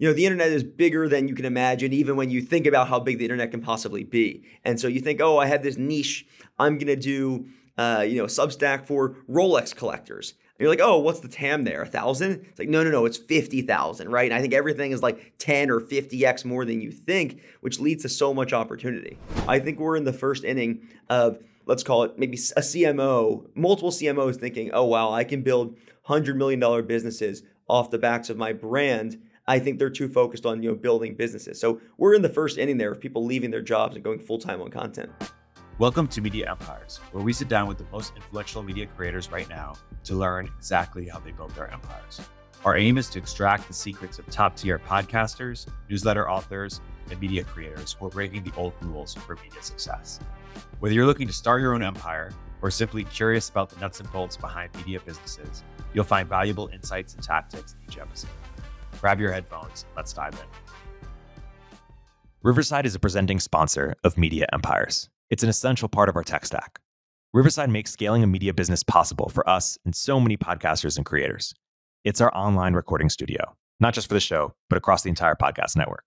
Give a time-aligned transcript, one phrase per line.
[0.00, 2.88] You know, the internet is bigger than you can imagine, even when you think about
[2.88, 4.42] how big the internet can possibly be.
[4.64, 6.26] And so you think, oh, I have this niche.
[6.58, 10.30] I'm going to do, uh, you know, Substack for Rolex collectors.
[10.30, 11.82] And you're like, oh, what's the TAM there?
[11.82, 12.46] A thousand?
[12.48, 14.30] It's like, no, no, no, it's 50,000, right?
[14.30, 18.00] And I think everything is like 10 or 50x more than you think, which leads
[18.04, 19.18] to so much opportunity.
[19.46, 23.90] I think we're in the first inning of, let's call it maybe a CMO, multiple
[23.90, 25.76] CMOs thinking, oh, wow, I can build
[26.08, 29.20] $100 million businesses off the backs of my brand.
[29.46, 31.58] I think they're too focused on you know building businesses.
[31.58, 34.38] So we're in the first inning there of people leaving their jobs and going full
[34.38, 35.10] time on content.
[35.78, 39.48] Welcome to Media Empires, where we sit down with the most influential media creators right
[39.48, 42.20] now to learn exactly how they built their empires.
[42.64, 47.42] Our aim is to extract the secrets of top tier podcasters, newsletter authors, and media
[47.44, 50.20] creators who are breaking the old rules for media success.
[50.80, 54.12] Whether you're looking to start your own empire or simply curious about the nuts and
[54.12, 55.64] bolts behind media businesses,
[55.94, 58.30] you'll find valuable insights and tactics in each episode.
[59.00, 61.08] Grab your headphones, let's dive in.
[62.42, 65.08] Riverside is a presenting sponsor of Media Empires.
[65.30, 66.80] It's an essential part of our tech stack.
[67.32, 71.54] Riverside makes scaling a media business possible for us and so many podcasters and creators.
[72.04, 75.76] It's our online recording studio, not just for the show, but across the entire podcast
[75.76, 76.04] network.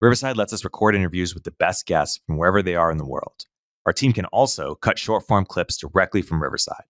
[0.00, 3.06] Riverside lets us record interviews with the best guests from wherever they are in the
[3.06, 3.46] world.
[3.86, 6.84] Our team can also cut short form clips directly from Riverside.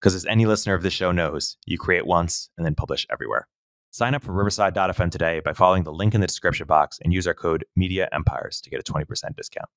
[0.00, 3.48] Because as any listener of this show knows, you create once and then publish everywhere.
[3.94, 7.28] Sign up for Riverside.fm today by following the link in the description box and use
[7.28, 9.68] our code Media Empires to get a 20% discount.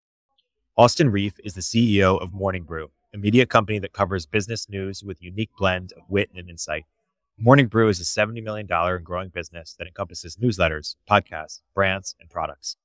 [0.76, 5.04] Austin Rief is the CEO of Morning Brew, a media company that covers business news
[5.04, 6.86] with unique blend of wit and insight.
[7.38, 12.28] Morning Brew is a $70 million and growing business that encompasses newsletters, podcasts, brands, and
[12.28, 12.76] products.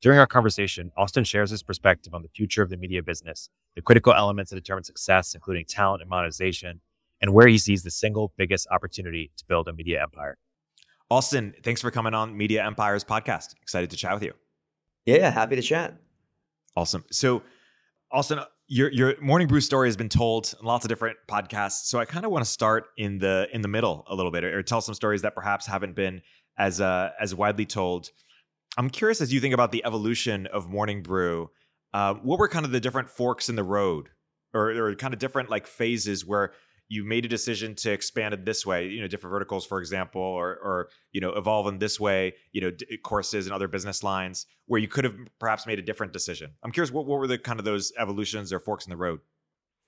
[0.00, 3.82] During our conversation, Austin shares his perspective on the future of the media business, the
[3.82, 6.80] critical elements that determine success, including talent and monetization,
[7.20, 10.38] and where he sees the single biggest opportunity to build a media empire.
[11.10, 13.54] Austin, thanks for coming on Media Empires podcast.
[13.60, 14.32] Excited to chat with you.
[15.06, 15.96] Yeah, happy to chat.
[16.76, 17.04] Awesome.
[17.10, 17.42] So,
[18.12, 18.38] Austin,
[18.68, 21.86] your your morning brew story has been told in lots of different podcasts.
[21.86, 24.44] So I kind of want to start in the in the middle a little bit,
[24.44, 26.22] or, tell some stories that perhaps haven't been
[26.56, 28.10] as uh, as widely told.
[28.78, 31.50] I'm curious as you think about the evolution of morning brew.
[31.92, 34.10] Uh, what were kind of the different forks in the road,
[34.54, 36.52] or, or kind of different like phases where
[36.90, 40.20] you made a decision to expand it this way, you know, different verticals, for example,
[40.20, 44.02] or or you know, evolve in this way, you know, d- courses and other business
[44.02, 46.50] lines where you could have perhaps made a different decision.
[46.64, 49.20] I'm curious, what, what were the kind of those evolutions or forks in the road?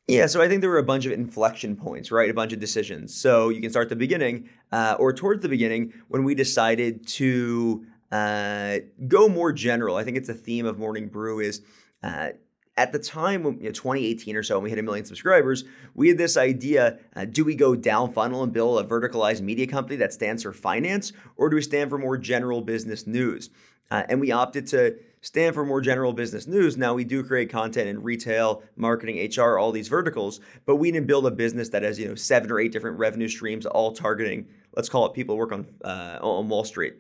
[0.07, 2.31] Yeah, so I think there were a bunch of inflection points, right?
[2.31, 3.15] A bunch of decisions.
[3.15, 7.07] So you can start at the beginning, uh, or towards the beginning, when we decided
[7.09, 9.97] to uh, go more general.
[9.97, 11.63] I think it's a theme of Morning Brew is
[12.03, 12.31] uh,
[12.77, 16.09] at the time, you know, 2018 or so, when we hit a million subscribers, we
[16.09, 19.97] had this idea: uh, do we go down funnel and build a verticalized media company
[19.97, 23.51] that stands for finance, or do we stand for more general business news?
[23.91, 26.79] Uh, and we opted to stand for more general business news.
[26.79, 31.07] Now we do create content in retail, marketing, HR, all these verticals, but we didn't
[31.07, 34.47] build a business that has you know seven or eight different revenue streams, all targeting.
[34.75, 36.95] Let's call it people work on uh, on Wall Street.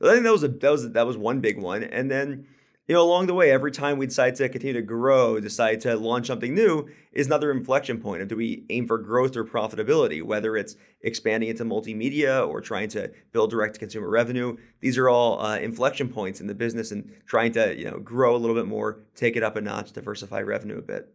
[0.00, 2.46] So I think that was a that was that was one big one, and then
[2.88, 5.94] you know, along the way, every time we decide to continue to grow, decide to
[5.94, 10.22] launch something new, is another inflection point of do we aim for growth or profitability,
[10.22, 14.56] whether it's expanding into multimedia or trying to build direct to consumer revenue.
[14.80, 18.34] These are all uh, inflection points in the business and trying to, you know, grow
[18.34, 21.14] a little bit more, take it up a notch, diversify revenue a bit.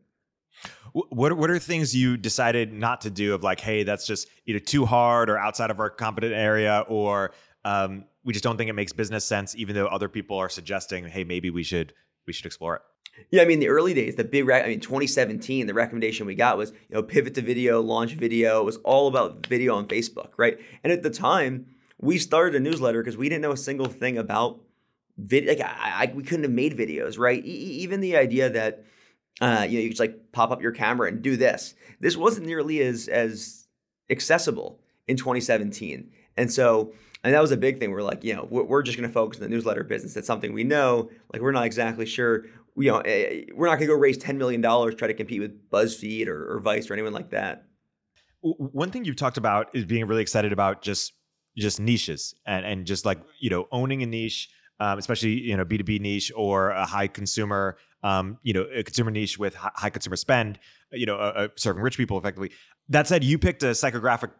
[0.93, 3.33] What what are things you decided not to do?
[3.33, 7.33] Of like, hey, that's just either too hard or outside of our competent area, or
[7.65, 11.05] um, we just don't think it makes business sense, even though other people are suggesting,
[11.05, 11.93] hey, maybe we should
[12.25, 12.81] we should explore it.
[13.29, 16.57] Yeah, I mean, the early days, the big, I mean, 2017, the recommendation we got
[16.57, 18.61] was, you know, pivot to video, launch video.
[18.61, 20.59] It was all about video on Facebook, right?
[20.83, 21.67] And at the time,
[21.99, 24.61] we started a newsletter because we didn't know a single thing about
[25.17, 25.51] video.
[25.51, 27.43] Like, I, I, we couldn't have made videos, right?
[27.45, 28.83] E- even the idea that,
[29.41, 31.75] uh, you know, you just like pop up your camera and do this.
[31.99, 33.67] This wasn't nearly as as
[34.09, 36.93] accessible in 2017, and so
[37.23, 37.91] and that was a big thing.
[37.91, 40.13] We're like, you know, we're just going to focus on the newsletter business.
[40.13, 41.09] That's something we know.
[41.31, 42.45] Like, we're not exactly sure.
[42.75, 45.13] You know, eh, eh, we're not going to go raise ten million dollars try to
[45.13, 47.65] compete with BuzzFeed or, or Vice or anyone like that.
[48.41, 51.13] One thing you've talked about is being really excited about just
[51.55, 54.49] just niches and and just like you know owning a niche
[54.79, 58.63] um, especially you know B two B niche or a high consumer, um, you know,
[58.63, 60.59] a consumer niche with high consumer spend,
[60.91, 62.51] you know, uh, serving rich people effectively.
[62.89, 64.31] That said, you picked a psychographic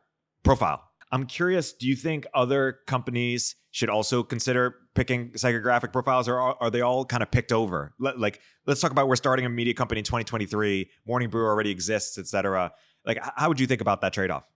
[0.44, 0.84] profile.
[1.14, 6.58] I'm curious, do you think other companies should also consider picking psychographic profiles or are,
[6.60, 7.94] are they all kind of picked over?
[8.00, 12.18] Like, let's talk about we're starting a media company in 2023, Morning Brew already exists,
[12.18, 12.72] et cetera.
[13.06, 14.50] Like, how would you think about that trade off?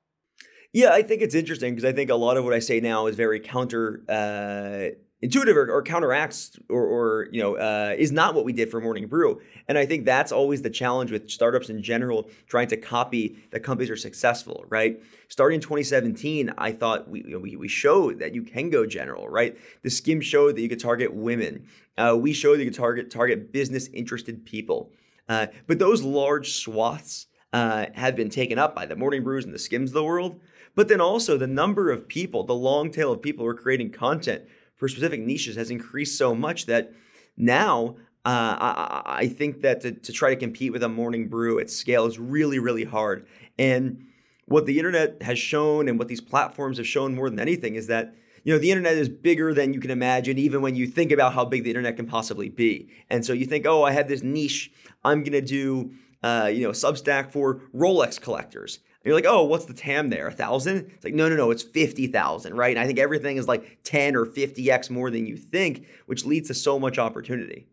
[0.74, 3.08] Yeah, I think it's interesting because I think a lot of what I say now
[3.08, 8.36] is very counter uh, intuitive or, or counteracts or, or, you know uh, is not
[8.36, 9.42] what we did for morning brew.
[9.68, 13.62] And i think that's always the challenge with startups in general trying to copy that
[13.62, 15.02] companies are successful right?
[15.28, 19.58] Starting in 2017 i thought we, we, we showed that you can go general right?
[19.81, 21.68] The Skimm showed that you could target women.
[21.98, 24.92] Uh, we showed that you could target target business interested people.
[25.28, 29.54] Uh, but those large swaths uh, have been taken up by the morning brews and
[29.54, 30.40] the Skimms of the world
[30.78, 33.92] but then also the number of people the long tail of people who are creating
[33.92, 34.44] content
[34.78, 36.94] for specific niches has increased so much that
[37.36, 37.96] now
[38.26, 41.70] uh, I, I, think that to, to, try to compete with a morning brew at
[41.70, 43.26] scale is really, really hard.
[43.58, 44.06] And
[44.48, 47.88] what the internet has shown and what these platforms have shown more than anything is
[47.88, 48.14] that
[48.44, 51.36] you know the internet is bigger than you can imagine even when you think about
[51.36, 52.90] how big the internet can possibly be.
[53.10, 54.72] And so you think oh i have this niche.
[55.06, 55.92] I'm going to do
[56.22, 60.27] uh, you know substack for rolex collectors you're like, oh, what's the TAM there?
[60.27, 60.92] A thousand?
[60.94, 62.75] It's like, no, no, no, it's 50,000, right?
[62.75, 66.48] And I think everything is like 10 or 50x more than you think, which leads
[66.50, 67.68] to so much opportunity.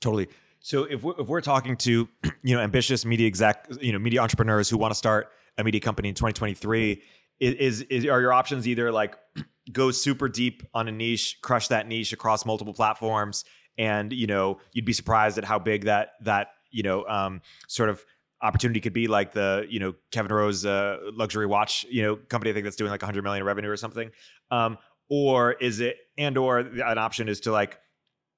[0.00, 0.28] Totally.
[0.60, 2.08] So if we're, if we're talking to,
[2.42, 5.80] you know, ambitious media exec, you know, media entrepreneurs who want to start a media
[5.80, 7.02] company in 2023,
[7.40, 9.16] is, is are your options either like
[9.72, 13.44] go super deep on a niche, crush that niche across multiple platforms,
[13.76, 17.88] and you know, you'd be surprised at how big that that you know um, sort
[17.88, 18.04] of
[18.42, 22.50] opportunity could be like the you know Kevin Rose uh, luxury watch you know company
[22.50, 24.10] I think that's doing like 100 million revenue or something
[24.50, 27.78] um, or is it and or an option is to like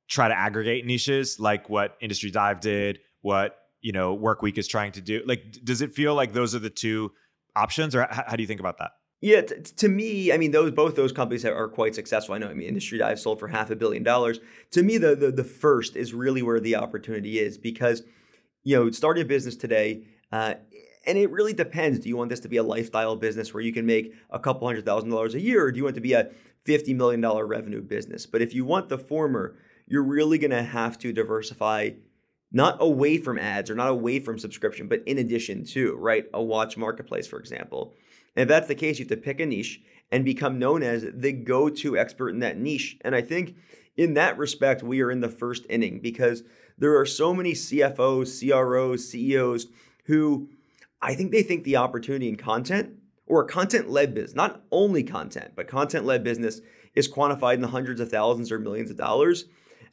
[0.08, 4.66] try to aggregate niches like what industry dive did what you know work week is
[4.66, 7.12] trying to do like does it feel like those are the two
[7.54, 8.92] options or how, how do you think about that
[9.22, 12.34] yeah, t- to me, I mean, those both those companies are quite successful.
[12.34, 12.48] I know.
[12.48, 14.40] I mean, Industry Dive sold for half a billion dollars.
[14.70, 18.02] To me, the, the the first is really where the opportunity is because
[18.62, 20.54] you know, starting a business today, uh,
[21.06, 21.98] and it really depends.
[21.98, 24.66] Do you want this to be a lifestyle business where you can make a couple
[24.66, 26.30] hundred thousand dollars a year, or do you want to be a
[26.66, 28.26] $50 million revenue business?
[28.26, 31.90] But if you want the former, you're really going to have to diversify
[32.52, 36.26] not away from ads or not away from subscription, but in addition to, right?
[36.34, 37.94] A watch marketplace, for example.
[38.36, 39.80] And if that's the case, you have to pick a niche
[40.10, 42.98] and become known as the go to expert in that niche.
[43.02, 43.56] And I think
[43.96, 46.42] in that respect, we are in the first inning because
[46.80, 49.66] there are so many CFOs, CROs, CEOs
[50.06, 50.48] who
[51.00, 52.96] I think they think the opportunity in content
[53.26, 56.60] or a content led business, not only content, but content led business
[56.94, 59.44] is quantified in the hundreds of thousands or millions of dollars.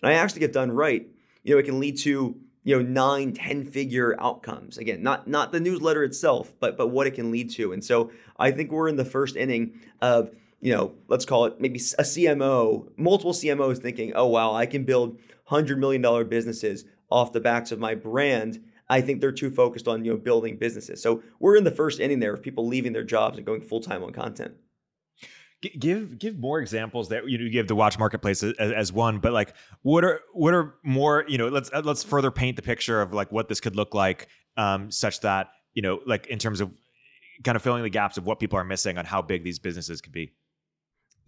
[0.01, 1.07] And I actually get done right,
[1.43, 4.77] you know, it can lead to you know nine ten figure outcomes.
[4.77, 7.71] Again not not the newsletter itself but but what it can lead to.
[7.71, 11.61] And so i think we're in the first inning of you know let's call it
[11.61, 15.17] maybe a cmo multiple cmos thinking oh wow i can build
[15.47, 18.63] hundred million dollar businesses off the backs of my brand.
[18.89, 21.01] I think they're too focused on you know building businesses.
[21.01, 23.81] So we're in the first inning there of people leaving their jobs and going full
[23.81, 24.53] time on content.
[25.79, 29.55] Give give more examples that you give the watch marketplace as, as, one, but like
[29.81, 33.31] what are what are more you know let's let's further paint the picture of like
[33.31, 36.71] what this could look like, um, such that you know like in terms of
[37.43, 39.99] kind of filling the gaps of what people are missing on how big these businesses
[39.99, 40.31] could be.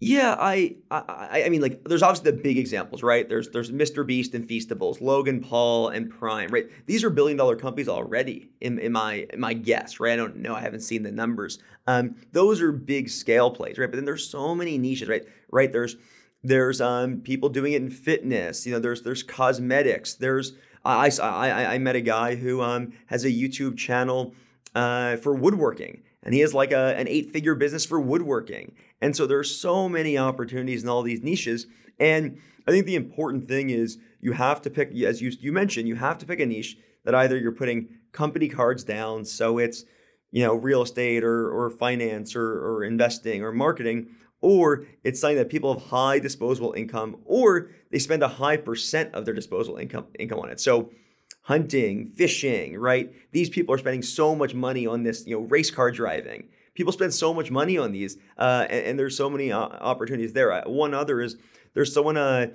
[0.02, 3.28] Yeah, I, I, I mean, like, there's obviously the big examples, right?
[3.28, 4.06] There's, there's Mr.
[4.06, 6.66] Beast and Feastables, Logan Paul and Prime, right?
[6.86, 10.14] These are billion dollar companies already, in, in my, in my guess, right?
[10.14, 11.58] I don't know, I haven't seen the numbers.
[11.86, 13.90] Um, those are big scale plays, right?
[13.90, 15.24] But then there's so many niches, right?
[15.52, 15.70] Right?
[15.70, 15.96] There's,
[16.42, 18.64] there's um people doing it in fitness.
[18.64, 20.14] You know, there's, there's cosmetics.
[20.14, 24.34] There's, I, I, I met a guy who um has a YouTube channel
[24.74, 28.74] uh, for woodworking and he has like a, an eight figure business for woodworking.
[29.00, 31.66] And so there are so many opportunities in all these niches.
[31.98, 35.88] And I think the important thing is you have to pick, as you, you mentioned,
[35.88, 39.84] you have to pick a niche that either you're putting company cards down, so it's
[40.30, 44.08] you know real estate or, or finance or, or investing or marketing,
[44.40, 49.14] or it's something that people have high disposable income, or they spend a high percent
[49.14, 50.60] of their disposable income income on it.
[50.60, 50.90] So
[51.42, 53.12] hunting, fishing, right?
[53.32, 56.48] These people are spending so much money on this, you know, race car driving.
[56.74, 60.32] People spend so much money on these, uh, and, and, there's so many uh, opportunities
[60.32, 60.62] there.
[60.66, 61.36] One other is
[61.74, 62.48] there's someone, uh,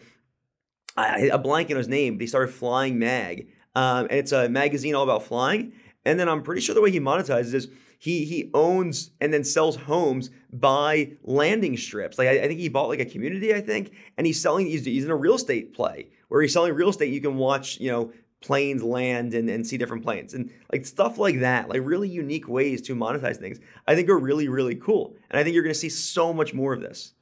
[1.43, 5.24] blank in his name, they started Flying Mag, um, and it's a magazine all about
[5.24, 5.74] flying.
[6.05, 7.67] And then I'm pretty sure the way he monetizes is
[7.98, 12.17] He he owns and then sells homes by landing strips.
[12.17, 14.67] Like I, I think he bought like a community, I think, and he's selling.
[14.67, 17.12] He's, he's in a real estate play where he's selling real estate.
[17.12, 18.12] You can watch, you know,
[18.45, 22.47] planes land and, and see different planes and like stuff like that like really unique
[22.47, 25.15] ways to monetize things i think are really really cool.
[25.29, 27.13] And i think you're going to see so much more of this.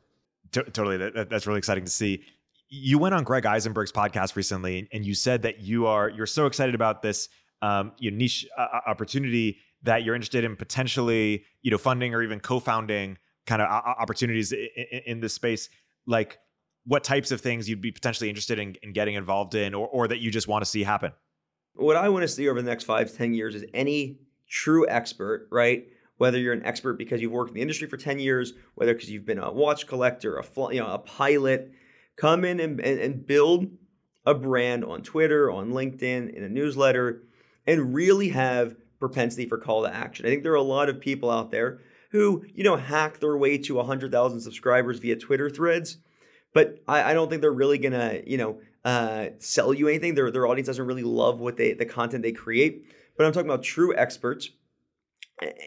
[0.52, 2.24] T- totally that, that's really exciting to see.
[2.70, 6.46] You went on Greg Isenberg's podcast recently and you said that you are you're so
[6.46, 7.30] excited about this
[7.62, 12.22] um, you know, niche uh, opportunity that you're interested in potentially you know funding or
[12.22, 15.70] even co-founding kind of opportunities in, in this space.
[16.06, 16.40] Like
[16.86, 20.08] what types of things you'd be potentially interested in, in getting involved in or, or
[20.08, 21.12] that you just want to see happen?
[21.76, 25.48] What I want to see over the next five 10 years is any true expert,
[25.52, 25.88] right?
[26.18, 29.10] Whether you're an expert because you've worked in the industry for 10 years, whether because
[29.10, 31.72] you've been a watch collector, a you know, a pilot,
[32.16, 33.68] come in and, and, and build
[34.26, 37.24] a brand on Twitter, on LinkedIn, in a newsletter,
[37.66, 40.26] and really have propensity for call to action.
[40.26, 41.80] I think there are a lot of people out there
[42.12, 45.98] who, you know, hack their way to 100,000 subscribers via Twitter threads
[46.54, 50.16] but I, I don't think they're really gonna, you know, uh, sell you anything.
[50.16, 52.86] Their their audience doesn't really love what they the content they create.
[53.18, 54.50] But I'm talking about true experts,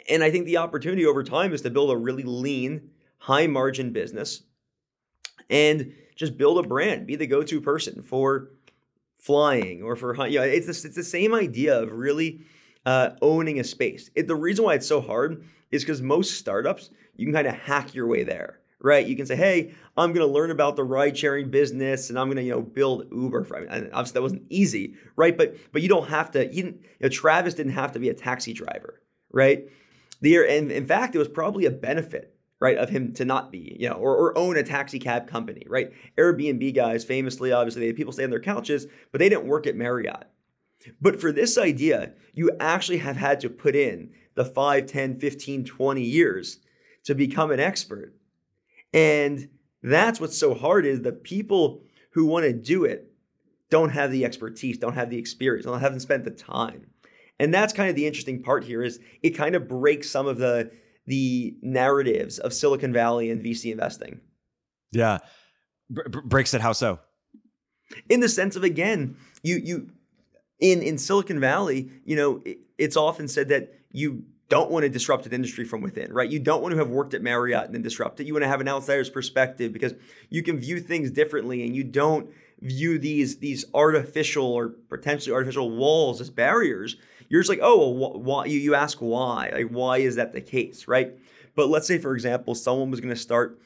[0.09, 3.93] and I think the opportunity over time is to build a really lean, high margin
[3.93, 4.43] business,
[5.49, 8.51] and just build a brand, be the go to person for
[9.17, 12.41] flying or for you know, it's the, it's the same idea of really
[12.85, 14.11] uh, owning a space.
[14.15, 17.55] It, the reason why it's so hard is because most startups you can kind of
[17.55, 19.07] hack your way there right?
[19.07, 22.27] You can say, hey, I'm going to learn about the ride sharing business and I'm
[22.27, 23.45] going to, you know, build Uber.
[23.45, 25.37] For, I mean, obviously that wasn't easy, right?
[25.37, 26.45] But but you don't have to.
[26.45, 26.83] He didn't.
[26.83, 29.03] You know, Travis didn't have to be a taxi driver,
[29.33, 29.65] right?
[30.21, 32.33] The and in fact, it was probably a benefit.
[32.59, 35.67] Right, of him to not be, you know, or, or own a taxi cab company,
[35.69, 35.93] right?
[36.17, 39.67] Airbnb guys famously, obviously, they had people stay on their couches, but they didn't work
[39.67, 40.25] at Marriott.
[40.99, 45.65] But for this idea, you actually have had to put in the 5, 10, 15,
[45.67, 46.61] 20 years
[47.05, 48.15] to become an expert
[48.93, 49.49] and
[49.83, 53.13] that's what's so hard is the people who want to do it
[53.71, 56.87] don't have the expertise, don't have the experience, don't haven't spent the time.
[57.39, 60.39] And that's kind of the interesting part here is it kind of breaks some of
[60.39, 60.71] the
[61.07, 64.21] the narratives of Silicon Valley and VC investing.
[64.91, 65.19] Yeah.
[65.89, 66.99] Breaks it how so?
[68.09, 69.91] In the sense of again, you you
[70.59, 74.89] in in Silicon Valley, you know, it, it's often said that you don't want to
[74.89, 76.31] disrupt an industry from within, right?
[76.31, 78.27] You don't want to have worked at Marriott and then disrupt it.
[78.27, 79.95] You want to have an outsider's perspective because
[80.31, 85.71] you can view things differently and you don't view these these artificial or potentially artificial
[85.71, 86.97] walls as barriers.
[87.29, 88.45] You're just like, oh, well, why?
[88.45, 89.51] You, you ask why?
[89.53, 91.13] Like, why is that the case, right?
[91.57, 93.59] But let's say, for example, someone was going to start,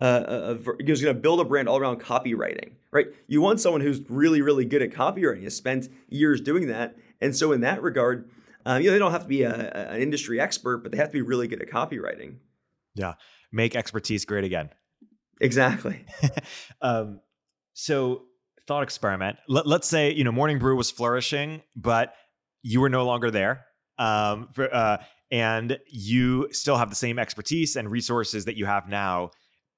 [0.00, 3.06] uh, a, a, was going to build a brand all around copywriting, right?
[3.28, 7.34] You want someone who's really, really good at copywriting, has spent years doing that, and
[7.34, 8.28] so in that regard,
[8.68, 10.98] um, you know, they don't have to be a, a, an industry expert, but they
[10.98, 12.36] have to be really good at copywriting.
[12.94, 13.14] Yeah,
[13.50, 14.68] make expertise great again.
[15.40, 16.04] Exactly.
[16.82, 17.20] um,
[17.72, 18.24] so,
[18.66, 19.38] thought experiment.
[19.48, 22.12] Let, us say you know Morning Brew was flourishing, but
[22.62, 23.64] you were no longer there,
[23.98, 24.98] um, for, uh,
[25.30, 29.30] and you still have the same expertise and resources that you have now.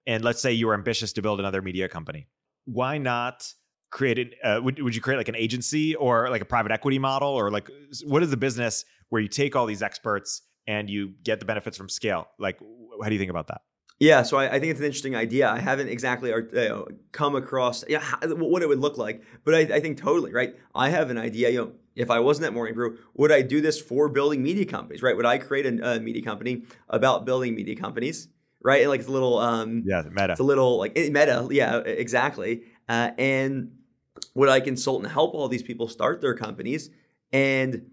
[0.04, 2.26] And let's say you were ambitious to build another media company.
[2.64, 3.54] Why not?
[3.90, 7.28] Create uh, would, would you create like an agency or like a private equity model
[7.28, 7.68] or like
[8.04, 11.76] what is the business where you take all these experts and you get the benefits
[11.76, 12.59] from scale like
[13.02, 13.62] how do you think about that
[14.00, 15.47] yeah, so I, I, think it's an interesting idea.
[15.47, 16.82] I haven't exactly uh,
[17.12, 20.56] come across yeah, what it would look like, but I, I, think totally right.
[20.75, 21.50] I have an idea.
[21.50, 24.64] You know, if I wasn't at Morning Brew, would I do this for building media
[24.64, 25.02] companies?
[25.02, 25.14] Right?
[25.14, 28.28] Would I create a, a media company about building media companies?
[28.62, 28.80] Right?
[28.80, 30.30] And like it's a little um, yeah, meta.
[30.30, 31.47] It's a little like meta.
[31.50, 32.62] Yeah, exactly.
[32.88, 33.73] Uh, and
[34.34, 36.90] would I consult and help all these people start their companies?
[37.32, 37.90] And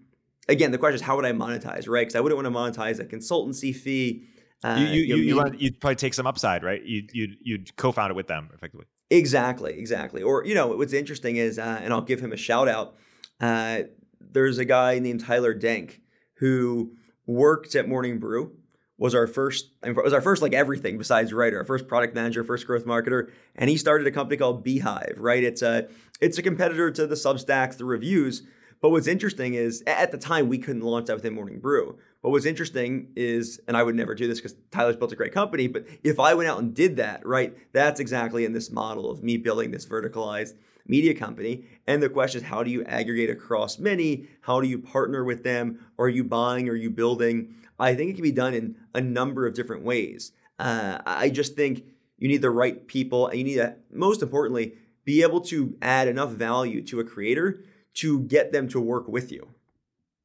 [0.48, 2.02] again, the question is, how would I monetize, right?
[2.02, 4.24] Because I wouldn't want to monetize a consultancy fee.
[4.64, 6.82] Uh, you, you, you, would probably take some upside, right?
[6.84, 8.86] You'd, you'd, you'd co-found it with them effectively.
[9.10, 10.22] Exactly, exactly.
[10.22, 12.96] Or, you know, what's interesting is, uh, and I'll give him a shout out.
[13.40, 13.82] Uh,
[14.20, 16.00] there's a guy named Tyler Denk
[16.34, 16.96] who
[17.26, 18.52] worked at Morning Brew
[18.98, 22.66] was our first was our first like everything besides writer, our first product manager, first
[22.66, 25.14] growth marketer, and he started a company called beehiiv.
[25.16, 25.88] Right, it's a
[26.20, 28.42] it's a competitor to the Substacks, the Revues.
[28.80, 31.98] But what's interesting is at the time we couldn't launch that within Morning Brew.
[32.22, 35.32] But what's interesting is, and I would never do this because Tyler's built a great
[35.32, 39.10] company, but if I went out and did that, right, that's exactly in this model
[39.10, 40.54] of me building this verticalized
[40.86, 41.64] media company.
[41.86, 44.28] And the question is, how do you aggregate across many?
[44.42, 45.84] How do you partner with them?
[45.98, 46.68] Are you buying?
[46.68, 47.54] Are you building?
[47.78, 50.32] I think it can be done in a number of different ways.
[50.58, 51.84] Uh, I just think
[52.18, 56.08] you need the right people, and you need to, most importantly, be able to add
[56.08, 59.48] enough value to a creator to get them to work with you.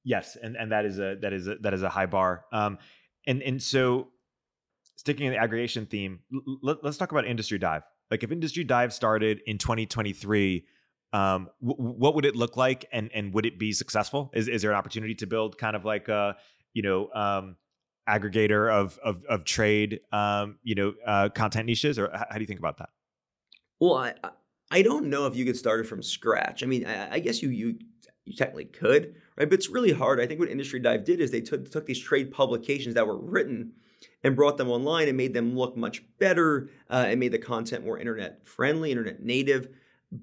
[0.04, 2.46] Yes, and and that is a that is a, that is a high bar.
[2.52, 2.78] Um,
[3.26, 4.10] and and so
[4.96, 7.84] sticking in the aggregation theme, l- let's talk about industry dive.
[8.12, 10.66] Like if industry dive started in 2023,
[11.14, 14.32] um, w- what would it look like, and and would it be successful?
[14.34, 16.36] Is is there an opportunity to build kind of like a
[16.74, 17.56] you know um,
[18.08, 22.48] aggregator of of, of trade um, you know uh, content niches, or how do you
[22.48, 22.90] think about that?
[23.80, 24.14] Well, I
[24.72, 26.64] I don't know if you could start it from scratch.
[26.64, 27.78] I mean, I, I guess you you
[28.26, 29.50] you technically could, right?
[29.50, 30.20] But it's really hard.
[30.20, 33.18] I think what Industry Dive did is they took took these trade publications that were
[33.18, 33.74] written
[34.24, 37.86] and brought them online and made them look much better uh, and made the content
[37.86, 39.70] more internet friendly, internet native.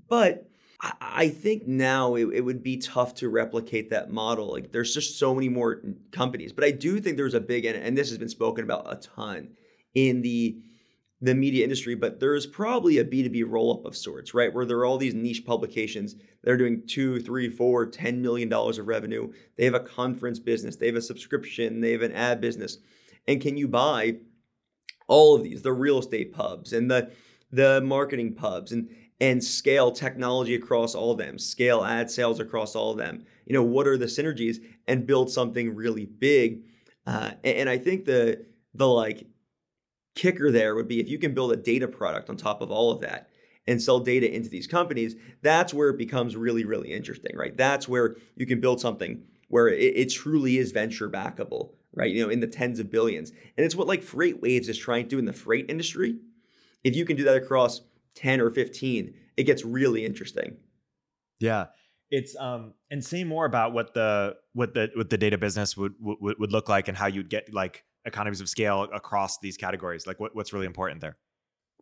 [0.09, 0.50] But
[0.83, 4.51] I think now it, it, would be tough to replicate that model.
[4.51, 6.53] Like there's just so many more companies.
[6.53, 8.97] But I do think there's a big and, and this has been spoken about a
[8.97, 9.51] ton
[9.95, 10.59] in the
[11.23, 14.55] the media industry, but there's probably a B2B roll-up of sorts, right?
[14.55, 18.49] Where there are all these niche publications that are doing two, three, four, ten million
[18.49, 19.31] dollars of revenue.
[19.59, 22.79] They have a conference business, they have a subscription, they have an ad business.
[23.29, 24.17] And can you buy
[25.09, 27.11] all of these, the real estate pubs and the
[27.53, 28.89] the marketing pubs and
[29.21, 33.25] and scale technology across all of them, scale ad sales across all of them.
[33.45, 34.57] You know, what are the synergies
[34.89, 36.63] and build something really big?
[37.07, 39.27] Uh, and, I think the the like
[40.15, 42.91] kicker there would be if you can build a data product on top of all
[42.91, 43.29] of that
[43.67, 47.57] and sell data into these companies, that's where it becomes really, really interesting, right?
[47.57, 52.11] That's where you can build something where it, it truly is venture backable, right?
[52.11, 53.31] You know, in the tens of billions.
[53.57, 56.17] And it's what like Freight Waves is trying to do in the freight industry.
[56.85, 57.83] If you can do that across
[58.15, 60.57] 10 or 15, it gets really interesting.
[61.39, 61.67] Yeah.
[62.11, 65.95] It's um and say more about what the what the what the data business would
[66.01, 70.07] would, would look like and how you'd get like economies of scale across these categories.
[70.07, 71.17] Like what, what's really important there?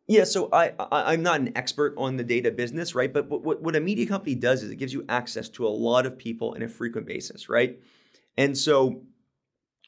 [0.06, 3.12] Yeah, so I, I am not an expert on the data business, right?
[3.12, 6.06] But what what a media company does is it gives you access to a lot
[6.06, 7.78] of people in a frequent basis, right?
[8.38, 9.02] And so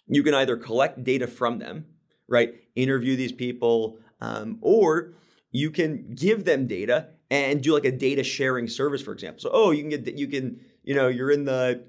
[0.07, 1.87] you can either collect data from them,
[2.29, 2.53] right?
[2.75, 5.15] Interview these people, um, or
[5.50, 9.40] you can give them data and do like a data sharing service, for example.
[9.40, 11.85] So, oh, you can get you can you know you're in the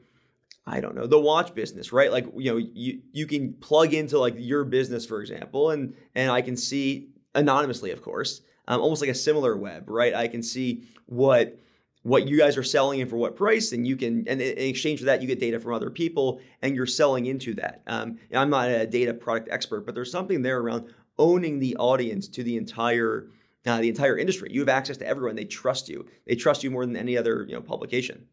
[0.65, 2.11] I don't know the watch business, right?
[2.11, 6.31] Like you know you you can plug into like your business, for example, and and
[6.31, 10.13] I can see anonymously, of course, um, almost like a similar web, right?
[10.13, 11.57] I can see what
[12.03, 14.99] what you guys are selling and for what price and you can and in exchange
[14.99, 18.49] for that you get data from other people and you're selling into that um, i'm
[18.49, 22.57] not a data product expert but there's something there around owning the audience to the
[22.57, 23.27] entire
[23.65, 24.49] uh, the entire industry.
[24.51, 25.35] You have access to everyone.
[25.35, 26.05] They trust you.
[26.25, 28.27] They trust you more than any other you know publication.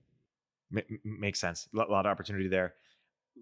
[0.75, 1.69] M- makes sense.
[1.75, 2.75] A lot of opportunity there.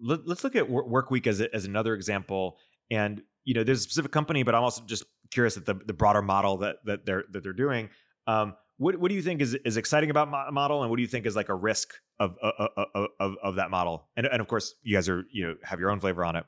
[0.03, 2.59] Let, us look at Workweek as a, as another example.
[2.91, 5.93] And you know, there's a specific company, but I'm also just curious at the, the
[5.93, 7.89] broader model that that they're that they're doing.
[8.27, 11.03] Um, what what do you think is is exciting about mo- model, and what do
[11.03, 14.09] you think is like a risk of of of, of that model?
[14.17, 16.45] And and of course, you guys are you know have your own flavor on it.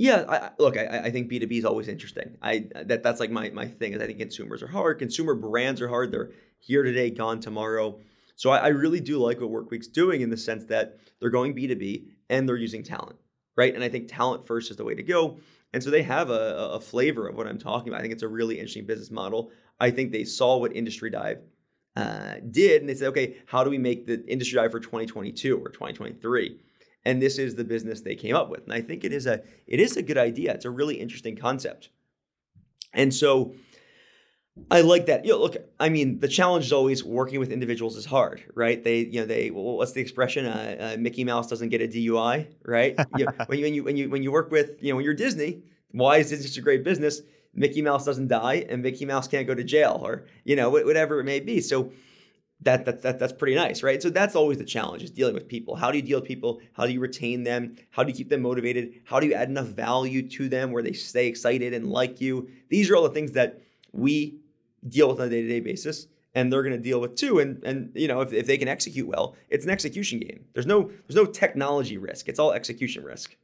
[0.00, 2.38] Yeah, I, look, I, I think B two B is always interesting.
[2.40, 4.98] I that that's like my my thing is I think consumers are hard.
[4.98, 6.10] Consumer brands are hard.
[6.10, 8.00] They're here today, gone tomorrow.
[8.34, 11.52] So I, I really do like what Workweek's doing in the sense that they're going
[11.52, 13.18] B two B and they're using talent,
[13.58, 13.74] right?
[13.74, 15.38] And I think talent first is the way to go.
[15.74, 17.98] And so they have a, a flavor of what I'm talking about.
[17.98, 19.50] I think it's a really interesting business model.
[19.78, 21.40] I think they saw what Industry Dive
[21.94, 25.58] uh, did, and they said, okay, how do we make the Industry Dive for 2022
[25.58, 26.58] or 2023?
[27.04, 28.64] And this is the business they came up with.
[28.64, 30.52] And I think it is a it is a good idea.
[30.54, 31.90] It's a really interesting concept.
[32.92, 33.54] And so
[34.70, 35.24] I like that.
[35.24, 38.82] You know, look, I mean, the challenge is always working with individuals is hard, right?
[38.82, 39.50] They, you know, they.
[39.50, 40.44] Well, what's the expression?
[40.46, 42.98] Uh, uh, Mickey Mouse doesn't get a DUI, right?
[43.16, 45.04] you know, when you when you when you when you work with, you know, when
[45.04, 47.22] you're Disney, why is this such a great business?
[47.54, 51.20] Mickey Mouse doesn't die, and Mickey Mouse can't go to jail, or you know, whatever
[51.20, 51.60] it may be.
[51.60, 51.92] So
[52.62, 54.02] that, that, that that's pretty nice, right?
[54.02, 55.76] So that's always the challenge is dealing with people.
[55.76, 56.60] How do you deal with people?
[56.74, 57.76] How do you retain them?
[57.90, 59.00] How do you keep them motivated?
[59.04, 62.50] How do you add enough value to them where they stay excited and like you?
[62.68, 64.40] These are all the things that we
[64.86, 67.90] deal with on a day-to-day basis and they're going to deal with too and and
[67.94, 71.16] you know if, if they can execute well it's an execution game there's no there's
[71.16, 73.36] no technology risk it's all execution risk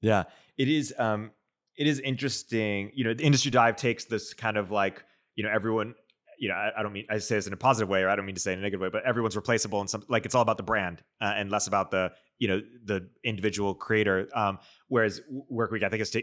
[0.00, 0.24] yeah
[0.56, 1.30] it is um
[1.76, 5.04] it is interesting you know the industry dive takes this kind of like
[5.34, 5.94] you know everyone
[6.38, 8.16] you know, I, I, don't mean I say this in a positive way, or I
[8.16, 10.34] don't mean to say in a negative way, but everyone's replaceable, and some like it's
[10.34, 14.28] all about the brand uh, and less about the you know the individual creator.
[14.34, 15.20] Um, whereas
[15.52, 16.22] Workweek, I think is to,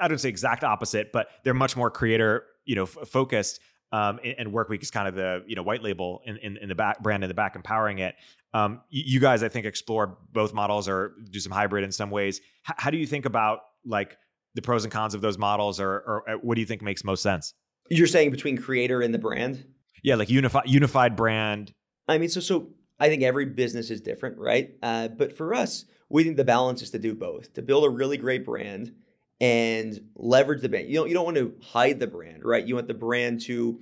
[0.00, 3.60] I don't say exact opposite, but they're much more creator, you know, f- focused.
[3.92, 6.74] Um, and, Workweek is kind of the you know white label in, in, in the
[6.74, 8.16] back brand in the back, empowering it.
[8.52, 12.40] Um, you, guys, I think, explore both models or do some hybrid in some ways.
[12.68, 14.16] H- how do you think about like
[14.54, 17.04] the pros and cons of those models, or, or uh, what do you think makes
[17.04, 17.54] most sense?
[17.88, 19.64] You're saying between creator and the brand?
[20.02, 21.72] Yeah, like unified unified brand.
[22.08, 24.70] I mean, so so I think every business is different, right?
[24.82, 27.90] Uh, but for us, we think the balance is to do both to build a
[27.90, 28.92] really great brand
[29.40, 30.88] and leverage the brand.
[30.88, 32.64] You don't, you don't want to hide the brand, right?
[32.64, 33.78] You want the brand to,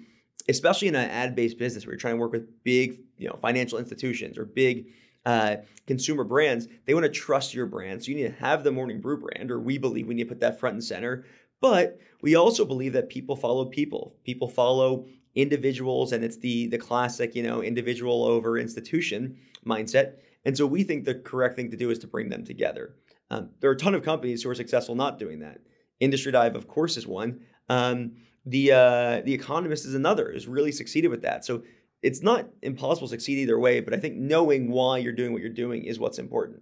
[0.49, 3.39] especially in an ad based business where you're trying to work with big you know,
[3.41, 4.87] financial institutions or big
[5.25, 8.03] uh, consumer brands, they want to trust your brand.
[8.03, 10.29] So you need to have the Morning Brew brand, or we believe we need to
[10.29, 11.25] put that front and center.
[11.65, 14.15] But we also believe that people follow people.
[14.23, 20.17] People follow individuals, and it's the the classic, you know, individual over institution mindset.
[20.45, 22.97] And so we think the correct thing to do is to bring them together.
[23.31, 25.61] Um, there are a ton of companies who are successful not doing that.
[26.01, 27.41] Industry Dive, of course, is one.
[27.71, 30.35] Um, the uh, the Economist is another.
[30.35, 31.47] Has really succeeded with that.
[31.47, 31.63] So
[32.03, 33.81] it's not impossible to succeed either way.
[33.81, 36.61] But I think knowing why you're doing what you're doing is what's important.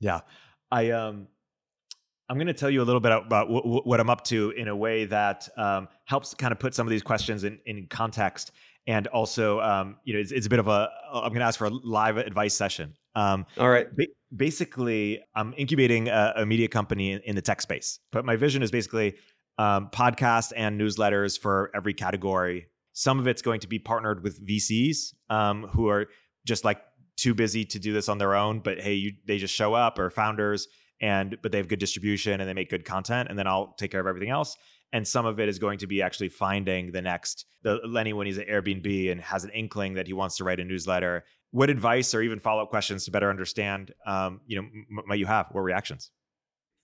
[0.00, 0.22] Yeah,
[0.72, 1.28] I um,
[2.28, 4.74] I'm going to tell you a little bit about what I'm up to in a
[4.74, 8.52] way that um, helps kind of put some of these questions in, in context.
[8.88, 11.58] And also, um, you know, it's, it's, a bit of a, I'm going to ask
[11.58, 12.94] for a live advice session.
[13.14, 13.86] Um, All right.
[13.96, 18.36] Ba- basically, I'm incubating a, a media company in, in, the tech space, but my
[18.36, 19.14] vision is basically
[19.58, 22.66] um, podcast and newsletters for every category.
[22.92, 26.06] Some of it's going to be partnered with VCs um, who are
[26.44, 26.80] just like
[27.16, 29.98] too busy to do this on their own, but hey, you, they just show up
[29.98, 30.68] or founders
[31.00, 33.90] and but they have good distribution and they make good content and then I'll take
[33.90, 34.56] care of everything else.
[34.92, 38.26] And some of it is going to be actually finding the next the Lenny when
[38.26, 41.24] he's at Airbnb and has an inkling that he wants to write a newsletter.
[41.50, 45.18] What advice or even follow up questions to better understand, um, you know, m- might
[45.18, 45.46] you have?
[45.52, 46.10] What reactions?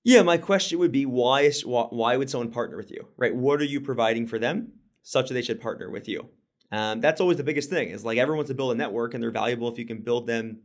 [0.04, 3.34] Yeah, my question would be why is why would someone partner with you, right?
[3.34, 4.72] What are you providing for them
[5.02, 6.28] such that they should partner with you?
[6.72, 7.90] Um, that's always the biggest thing.
[7.90, 10.26] Is like everyone wants to build a network, and they're valuable if you can build
[10.26, 10.58] them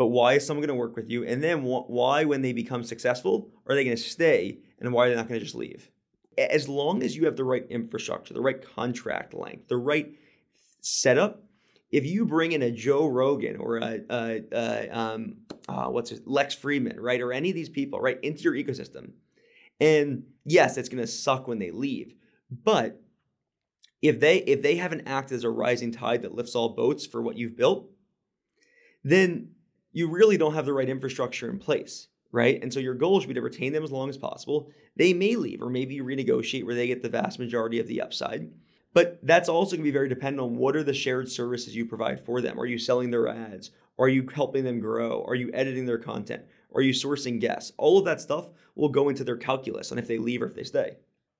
[0.00, 1.26] but why is someone going to work with you?
[1.26, 4.60] And then wh- why, when they become successful, are they going to stay?
[4.78, 5.90] And why are they not going to just leave?
[6.38, 10.14] As long as you have the right infrastructure, the right contract length, the right
[10.80, 11.42] setup,
[11.90, 15.36] if you bring in a Joe Rogan or a, a, a um,
[15.68, 19.10] uh, what's his, Lex Fridman, right, or any of these people, right, into your ecosystem,
[19.82, 22.14] and yes, it's going to suck when they leave,
[22.50, 23.02] but
[24.00, 27.20] if they if they haven't acted as a rising tide that lifts all boats for
[27.20, 27.90] what you've built,
[29.04, 29.50] then
[29.92, 32.60] you really don't have the right infrastructure in place, right?
[32.62, 34.70] And so your goal should be to retain them as long as possible.
[34.96, 38.50] They may leave or maybe renegotiate where they get the vast majority of the upside.
[38.92, 41.86] But that's also going to be very dependent on what are the shared services you
[41.86, 42.58] provide for them.
[42.58, 43.70] Are you selling their ads?
[43.98, 45.24] Are you helping them grow?
[45.26, 46.42] Are you editing their content?
[46.74, 47.72] Are you sourcing guests?
[47.76, 50.54] All of that stuff will go into their calculus on if they leave or if
[50.54, 50.96] they stay.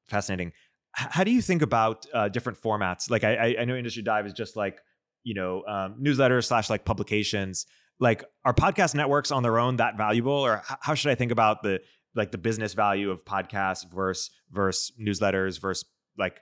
[0.06, 0.52] Fascinating.
[0.92, 3.10] How do you think about uh, different formats?
[3.10, 4.80] Like I, I know Industry Dive is just like
[5.22, 7.66] you know um, newsletters slash like publications
[8.00, 10.32] like are podcast networks on their own that valuable?
[10.32, 11.80] Or how should i think about the
[12.14, 15.84] like the business value of podcasts versus versus newsletters versus
[16.18, 16.40] like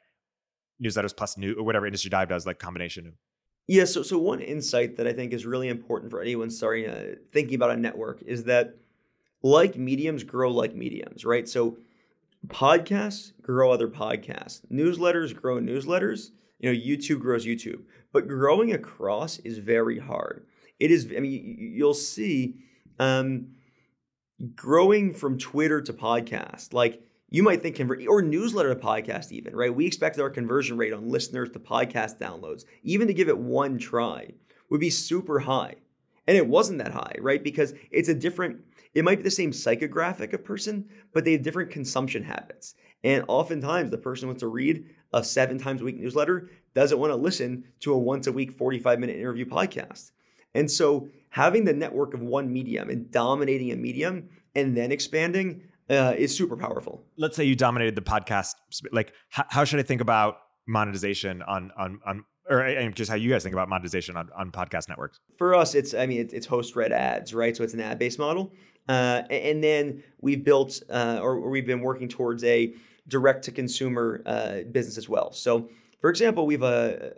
[0.82, 3.14] newsletters plus new or whatever industry dive does like combination of?
[3.66, 7.14] yeah so so one insight that i think is really important for anyone starting uh,
[7.32, 8.76] thinking about a network is that
[9.42, 11.48] like mediums grow like mediums right?
[11.48, 11.78] So
[12.46, 14.60] podcasts grow other podcasts.
[14.72, 16.30] Newsletters grow newsletters.
[16.58, 17.82] You know youtube grows youtube.
[18.12, 20.46] But growing across is very hard
[20.78, 22.56] it is, I mean, you'll see
[22.98, 23.48] um,
[24.54, 29.54] growing from Twitter to podcast, like you might think convert or newsletter to podcast even
[29.54, 29.74] right?
[29.74, 33.78] We expect our conversion rate on listeners to podcast downloads even to give it one
[33.78, 34.32] try
[34.70, 35.76] would be super high.
[36.26, 37.42] And it wasn't that high right?
[37.42, 38.60] Because it's a different
[38.94, 42.74] it might be the same psychographic of person but they have different consumption habits.
[43.04, 47.12] And oftentimes the person wants to read a seven times a week newsletter doesn't want
[47.12, 50.12] to listen to a once a week 45 minute interview podcast
[50.54, 55.62] and so having the network of one medium and dominating a medium and then expanding
[55.90, 57.04] uh, is super powerful.
[57.16, 58.54] Let's say you dominated the podcast.
[58.92, 63.30] Like, how, how should I think about monetization on on on or just how you
[63.30, 65.20] guys think about monetization on, on podcast networks?
[65.36, 67.56] For us, it's I mean it's, it's host read ads, right?
[67.56, 68.52] So it's an ad based model,
[68.88, 72.74] uh, and then we've built uh, or, we've been working towards a
[73.06, 75.32] direct to consumer uh, business as well.
[75.32, 77.12] So, for example, we've a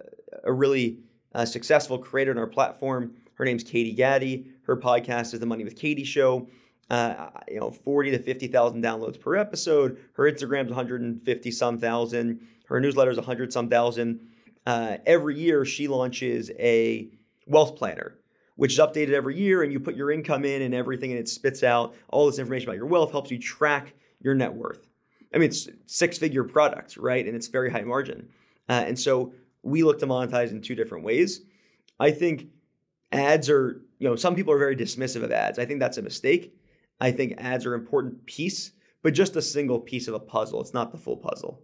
[0.45, 1.01] a really
[1.35, 4.51] uh, successful creator on our platform her name's Katie Gatti.
[4.65, 6.47] Her podcast is the Money with Katie Show.
[6.91, 9.97] Uh, you know, 40 to 50,000 downloads per episode.
[10.13, 12.47] Her Instagram's 150 some thousand.
[12.67, 14.21] Her newsletter's 100 some thousand.
[14.67, 17.09] Uh, every year, she launches a
[17.47, 18.19] wealth planner,
[18.57, 21.27] which is updated every year, and you put your income in and everything, and it
[21.27, 24.87] spits out all this information about your wealth, helps you track your net worth.
[25.35, 27.27] I mean, it's six figure product, right?
[27.27, 28.29] And it's very high margin.
[28.69, 31.41] Uh, and so we look to monetize in two different ways.
[31.99, 32.49] I think
[33.13, 35.59] ads are, you know, some people are very dismissive of ads.
[35.59, 36.55] I think that's a mistake.
[37.01, 40.61] I think ads are an important piece, but just a single piece of a puzzle.
[40.61, 41.63] It's not the full puzzle.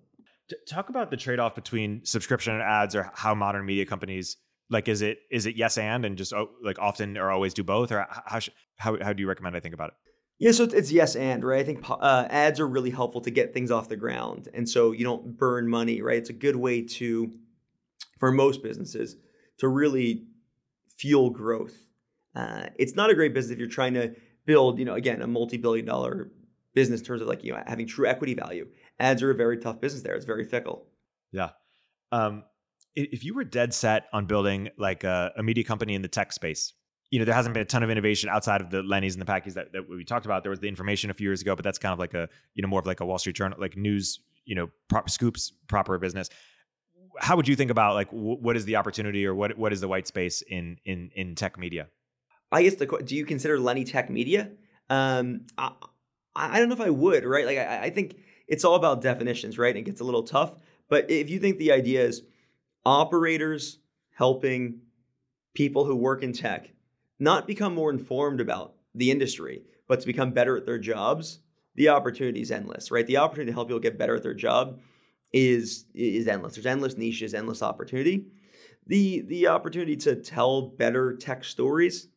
[0.68, 4.36] Talk about the trade off between subscription and ads or how modern media companies
[4.68, 7.62] Like, is it is it yes and and just oh, like often or always do
[7.62, 9.94] both, or how sh- how how do you recommend I think about it?
[10.38, 11.60] Yeah, so it's yes and right.
[11.60, 14.92] I think uh, ads are really helpful to get things off the ground, and so
[14.92, 16.18] you don't burn money, right?
[16.18, 17.32] It's a good way to,
[18.18, 19.16] for most businesses,
[19.58, 20.24] to really
[20.96, 21.86] fuel growth.
[22.34, 25.26] Uh, it's not a great business if you're trying to build, you know, again, a
[25.26, 26.30] multi-billion-dollar
[26.76, 28.68] business in terms of like you know having true equity value.
[29.00, 30.14] Ads are a very tough business there.
[30.14, 30.86] It's very fickle.
[31.32, 31.50] Yeah.
[32.12, 32.44] Um,
[32.94, 36.32] if you were dead set on building like a, a media company in the tech
[36.32, 36.72] space,
[37.10, 39.30] you know, there hasn't been a ton of innovation outside of the Lenny's and the
[39.30, 40.44] Packies that, that we talked about.
[40.44, 42.62] There was the information a few years ago, but that's kind of like a, you
[42.62, 45.98] know, more of like a Wall Street Journal, like news, you know, prop, scoops, proper
[45.98, 46.30] business.
[47.18, 49.80] How would you think about like w- what is the opportunity or what what is
[49.80, 51.88] the white space in in in tech media?
[52.52, 54.50] I guess the do you consider Lenny tech media?
[54.88, 55.72] Um, I,
[56.34, 57.46] I don't know if I would, right?
[57.46, 59.70] Like I, I think it's all about definitions, right?
[59.70, 60.54] And it gets a little tough.
[60.88, 62.22] But if you think the idea is
[62.84, 63.78] operators
[64.14, 64.80] helping
[65.54, 66.70] people who work in tech
[67.18, 71.40] not become more informed about the industry, but to become better at their jobs,
[71.74, 73.06] the opportunity is endless, right?
[73.06, 74.78] The opportunity to help people get better at their job
[75.32, 76.54] is is endless.
[76.54, 78.26] There's endless niches, endless opportunity.
[78.86, 82.08] The the opportunity to tell better tech stories,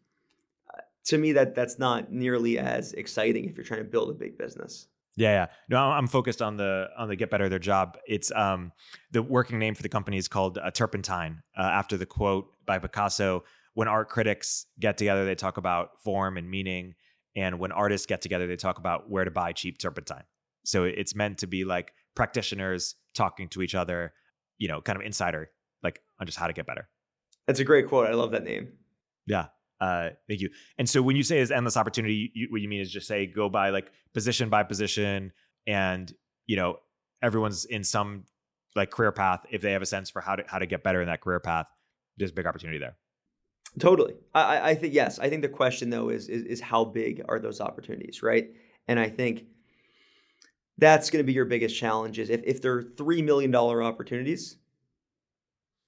[0.73, 4.13] uh, to me, that that's not nearly as exciting if you're trying to build a
[4.13, 4.87] big business.
[5.15, 5.45] Yeah, yeah.
[5.67, 7.97] No, I'm focused on the on the get better their job.
[8.07, 8.71] It's um
[9.11, 12.79] the working name for the company is called uh, Turpentine uh, after the quote by
[12.79, 13.43] Picasso
[13.79, 16.95] when art critics get together, they talk about form and meaning.
[17.35, 20.23] And when artists get together, they talk about where to buy cheap turpentine.
[20.65, 24.13] So it's meant to be like practitioners talking to each other,
[24.57, 25.51] you know, kind of insider,
[25.83, 26.87] like on just how to get better.
[27.45, 28.07] That's a great quote.
[28.07, 28.69] I love that name.
[29.27, 29.47] Yeah.
[29.81, 30.49] Uh, thank you.
[30.77, 33.25] And so when you say is endless opportunity, you, what you mean is just say
[33.25, 35.31] go by like position by position,
[35.67, 36.11] and
[36.47, 36.77] you know
[37.21, 38.25] everyone's in some
[38.75, 39.45] like career path.
[39.49, 41.39] If they have a sense for how to how to get better in that career
[41.39, 41.67] path,
[42.17, 42.97] there's a big opportunity there.
[43.79, 44.15] Totally.
[44.33, 45.19] I, I think yes.
[45.19, 48.49] I think the question though is, is is how big are those opportunities, right?
[48.87, 49.45] And I think
[50.79, 52.19] that's going to be your biggest challenge.
[52.19, 54.57] Is if if they're three million dollar opportunities,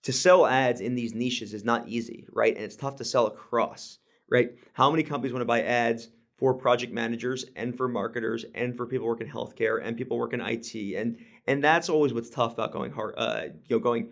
[0.04, 2.56] to sell ads in these niches is not easy, right?
[2.56, 4.00] And it's tough to sell across,
[4.30, 4.52] right?
[4.74, 8.88] How many companies want to buy ads for project managers and for marketers and for
[8.88, 12.92] people working healthcare and people working IT and and that's always what's tough about going
[12.92, 14.12] hard, uh, you know, going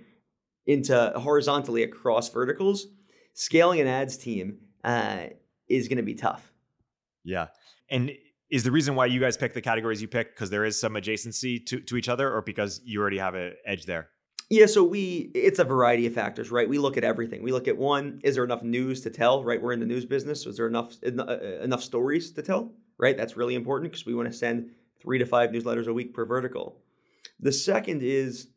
[0.65, 2.87] into horizontally across verticals
[3.39, 5.27] scaling an ads team uh,
[5.69, 6.51] is going to be tough.
[7.23, 7.47] Yeah.
[7.89, 8.11] And
[8.49, 10.93] is the reason why you guys pick the categories you pick because there is some
[10.93, 14.09] adjacency to, to each other or because you already have an edge there?
[14.49, 16.67] Yeah, so we it's a variety of factors, right?
[16.67, 17.43] We look at everything.
[17.43, 19.61] We look at one, is there enough news to tell, right?
[19.61, 23.15] We're in the news business, so is there enough uh, enough stories to tell, right?
[23.15, 26.25] That's really important because we want to send 3 to 5 newsletters a week per
[26.25, 26.81] vertical.
[27.39, 28.47] The second is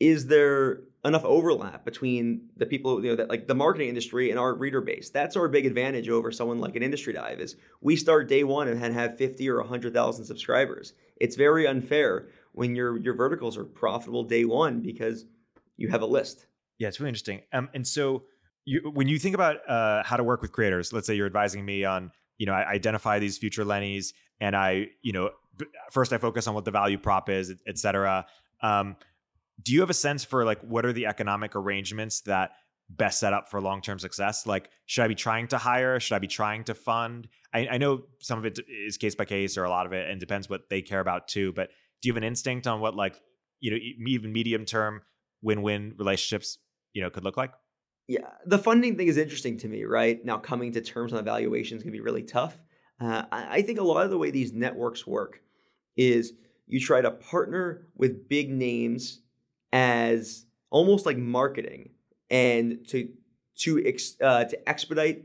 [0.00, 4.38] is there enough overlap between the people you know that like the marketing industry and
[4.38, 5.10] our reader base?
[5.10, 8.68] That's our big advantage over someone like an industry dive is we start day one
[8.68, 10.92] and have 50 or 100000 subscribers.
[11.16, 15.24] It's very unfair when your your verticals are profitable day one because
[15.76, 16.46] you have a list.
[16.78, 17.42] Yeah it's really interesting.
[17.52, 18.24] Um, and so
[18.64, 21.64] you, when you think about uh, how to work with creators let's say you're advising
[21.64, 25.30] me on you know i identify these future lennies and i you know
[25.90, 28.26] first i focus on what the value prop is et cetera.
[28.60, 28.96] Um,
[29.62, 32.52] do you have a sense for like what are the economic arrangements that
[32.90, 34.46] best set up for long-term success?
[34.46, 36.00] Like should i be trying to hire?
[36.00, 37.28] Should i be trying to fund?
[37.52, 40.08] I, I, know some of it is case by case or a lot of it
[40.08, 42.94] and depends what they care about too but do you have an instinct on what
[42.94, 43.20] like
[43.60, 45.02] you know even medium term
[45.42, 46.58] win-win relationships
[46.92, 47.52] you know could look like?
[48.06, 50.24] Yeah the funding thing is interesting to me right?
[50.24, 52.56] Now coming to terms on evaluations can be really tough.
[53.00, 55.40] Uh, I, I think a lot of the way these networks work
[55.96, 56.32] is
[56.66, 59.20] you try to partner with big names
[59.72, 61.90] as almost like marketing
[62.30, 63.08] and to
[63.56, 65.24] to ex, uh, to expedite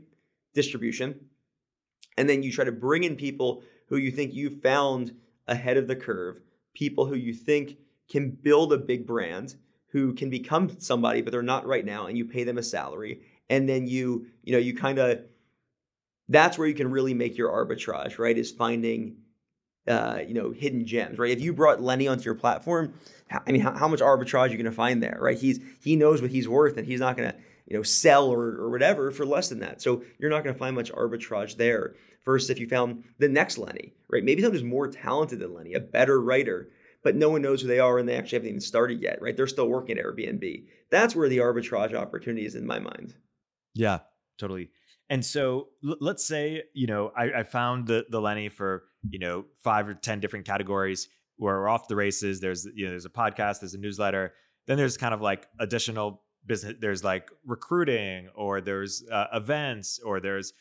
[0.54, 1.26] distribution.
[2.16, 5.14] And then you try to bring in people who you think you found
[5.46, 6.40] ahead of the curve
[6.74, 7.76] people who you think
[8.08, 9.54] can build a big brand
[9.88, 13.20] who can become somebody but they're not right now and you pay them a salary.
[13.48, 15.20] And then you you know you kind of
[16.28, 19.16] that's where you can really make your arbitrage right is finding
[19.86, 21.30] uh, you know, hidden gems, right?
[21.30, 22.94] If you brought Lenny onto your platform,
[23.30, 25.38] I mean, how, how much arbitrage are you going to find there, right?
[25.38, 28.56] He's he knows what he's worth, and he's not going to you know sell or,
[28.56, 29.82] or whatever for less than that.
[29.82, 31.94] So you're not going to find much arbitrage there.
[32.24, 34.24] Versus if you found the next Lenny, right?
[34.24, 36.70] Maybe someone who's more talented than Lenny, a better writer,
[37.02, 39.36] but no one knows who they are and they actually haven't even started yet, right?
[39.36, 40.64] They're still working at Airbnb.
[40.90, 43.14] That's where the arbitrage opportunity is in my mind.
[43.74, 43.98] Yeah,
[44.38, 44.70] totally.
[45.10, 49.18] And so l- let's say, you know, I, I, found the the Lenny for, you
[49.18, 52.40] know, five or 10 different categories where we're off the races.
[52.40, 54.34] There's, you know, there's a podcast, there's a newsletter.
[54.66, 60.20] Then there's kind of like additional business there's like recruiting or there's uh, events or
[60.20, 60.52] there's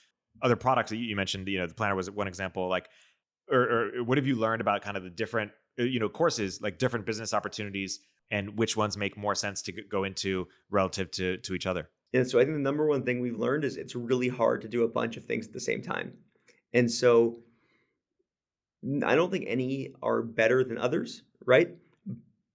[0.41, 2.89] other products that you, mentioned you know the planner was one example like
[3.51, 6.61] or, or what have you learned about kind of the different uh, you know courses
[6.61, 7.99] like different business opportunities
[8.31, 12.29] and which ones make more sense to go into relative to to each other and
[12.29, 14.83] so i think the number one thing we've learned is it's really hard to do
[14.83, 16.13] a bunch of things at the same time
[16.73, 17.37] and so
[19.05, 21.69] i don't think any are better than others right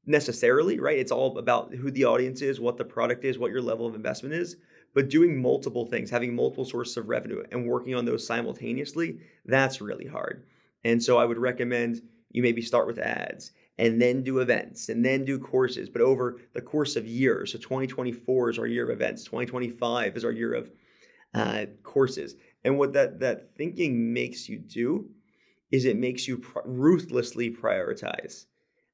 [0.07, 3.63] necessarily right it's all about who the audience is what the product is what your
[3.63, 4.57] level of investment is
[4.95, 9.81] but doing multiple things having multiple sources of revenue and working on those simultaneously that's
[9.81, 10.45] really hard
[10.85, 15.05] and so i would recommend you maybe start with ads and then do events and
[15.05, 17.53] then do courses, but over the course of years.
[17.53, 20.71] So 2024 is our year of events, 2025 is our year of
[21.33, 22.35] uh, courses.
[22.65, 25.09] And what that, that thinking makes you do
[25.71, 28.47] is it makes you pr- ruthlessly prioritize.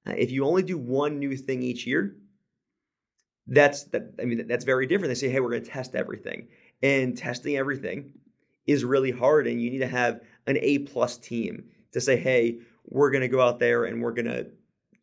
[0.07, 2.17] Uh, if you only do one new thing each year,
[3.47, 4.15] that's that.
[4.21, 5.11] I mean, that's very different.
[5.11, 6.49] They say, "Hey, we're going to test everything,"
[6.83, 8.13] and testing everything
[8.67, 9.47] is really hard.
[9.47, 13.29] And you need to have an A plus team to say, "Hey, we're going to
[13.29, 14.47] go out there and we're going to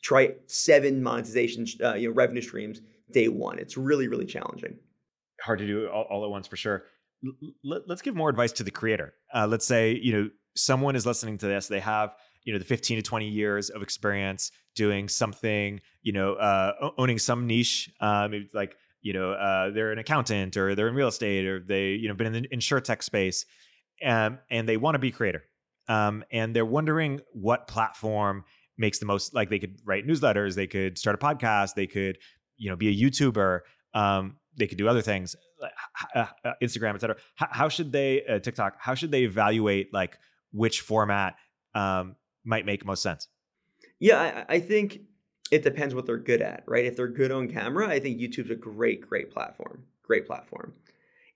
[0.01, 2.81] try seven monetization, uh, you know, revenue streams
[3.11, 3.59] day one.
[3.59, 4.77] It's really, really challenging.
[5.41, 6.85] Hard to do all, all at once for sure.
[7.25, 9.13] L- let's give more advice to the creator.
[9.33, 11.67] Uh, let's say you know someone is listening to this.
[11.67, 15.81] They have you know the 15 to 20 years of experience doing something.
[16.01, 17.89] You know, uh, owning some niche.
[17.99, 21.91] Uh, like you know uh, they're an accountant or they're in real estate or they
[21.91, 23.45] you know been in the insure tech space,
[24.05, 25.43] um, and they want to be creator
[25.87, 28.43] um, and they're wondering what platform
[28.77, 32.17] makes the most like they could write newsletters they could start a podcast they could
[32.57, 33.59] you know be a youtuber
[33.93, 35.35] um, they could do other things
[36.15, 36.25] uh,
[36.63, 40.17] instagram etc how, how, should they uh, tiktok how should they evaluate like
[40.51, 41.35] which format
[41.75, 43.27] um, might make most sense
[43.99, 45.01] yeah I, I think
[45.51, 48.51] it depends what they're good at right if they're good on camera i think youtube's
[48.51, 50.73] a great great platform great platform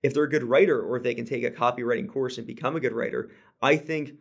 [0.03, 2.75] if they're a good writer or if they can take a copywriting course and become
[2.75, 4.13] a good writer i think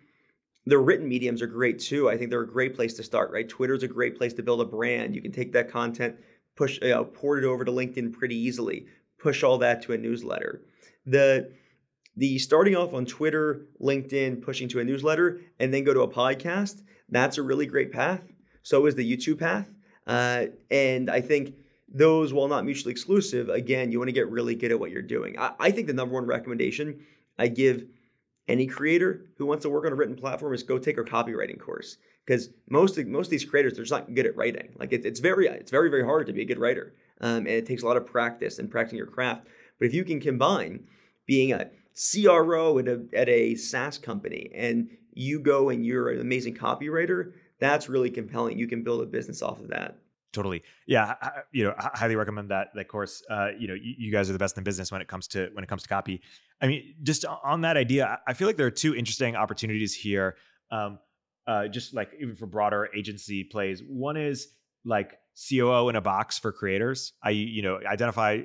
[0.67, 2.09] the written mediums are great too.
[2.09, 3.49] I think they're a great place to start, right?
[3.49, 5.15] Twitter's a great place to build a brand.
[5.15, 6.17] You can take that content,
[6.57, 8.87] push, you know, port it over to LinkedIn pretty easily,
[9.19, 10.63] push all that to a newsletter.
[11.05, 11.53] The
[12.17, 16.09] the starting off on Twitter, LinkedIn, pushing to a newsletter, and then go to a
[16.09, 18.25] podcast, that's a really great path.
[18.63, 19.75] So is the YouTube path.
[20.07, 21.55] Uh, and I think
[21.89, 25.03] those, while not mutually exclusive, again, you want to get really good at what you're
[25.03, 25.39] doing.
[25.39, 27.01] I, I think the number one recommendation
[27.39, 27.85] I give
[28.49, 31.59] any creator who wants to work on a written platform is go take a copywriting
[31.59, 31.97] course
[32.27, 34.75] because most of, most of these creators they're just not good at writing.
[34.79, 37.49] Like it, it's very it's very very hard to be a good writer, um, and
[37.49, 39.47] it takes a lot of practice and practicing your craft.
[39.79, 40.85] But if you can combine
[41.27, 46.21] being a CRO at a at a SaaS company and you go and you're an
[46.21, 48.59] amazing copywriter, that's really compelling.
[48.59, 49.99] You can build a business off of that.
[50.33, 50.65] Totally.
[50.89, 53.23] Yeah I, you know I highly recommend that that course.
[53.31, 55.49] Uh, you know you, you, guys are the best in business when it comes to
[55.53, 56.21] when it comes to copy.
[56.61, 60.37] I mean just on that idea i feel like there are two interesting opportunities here
[60.71, 60.99] um,
[61.47, 63.83] uh, just like even for broader agency plays.
[63.87, 64.49] One is
[64.85, 68.41] like coo in a box for creators i you know identify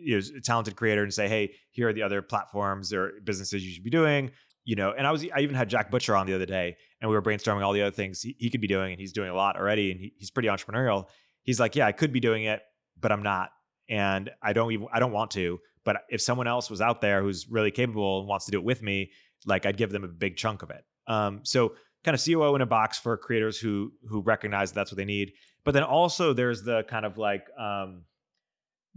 [0.00, 3.64] you know, a talented creator and say hey here are the other platforms or businesses
[3.64, 4.30] you should be doing
[4.64, 7.08] you know and i was i even had jack butcher on the other day and
[7.08, 9.30] we were brainstorming all the other things he, he could be doing and he's doing
[9.30, 11.06] a lot already and he, he's pretty entrepreneurial.
[11.42, 12.60] He's like yeah i could be doing it
[13.00, 13.50] but i'm not
[13.88, 17.22] and i don't even i don't want to but if someone else was out there
[17.22, 19.10] who's really capable and wants to do it with me
[19.46, 20.84] like i'd give them a big chunk of it.
[21.06, 21.72] Um, so
[22.04, 25.06] kind of coo in a box for creators who who recognize that that's what they
[25.06, 25.32] need
[25.64, 28.04] but then also there's the kind of like um,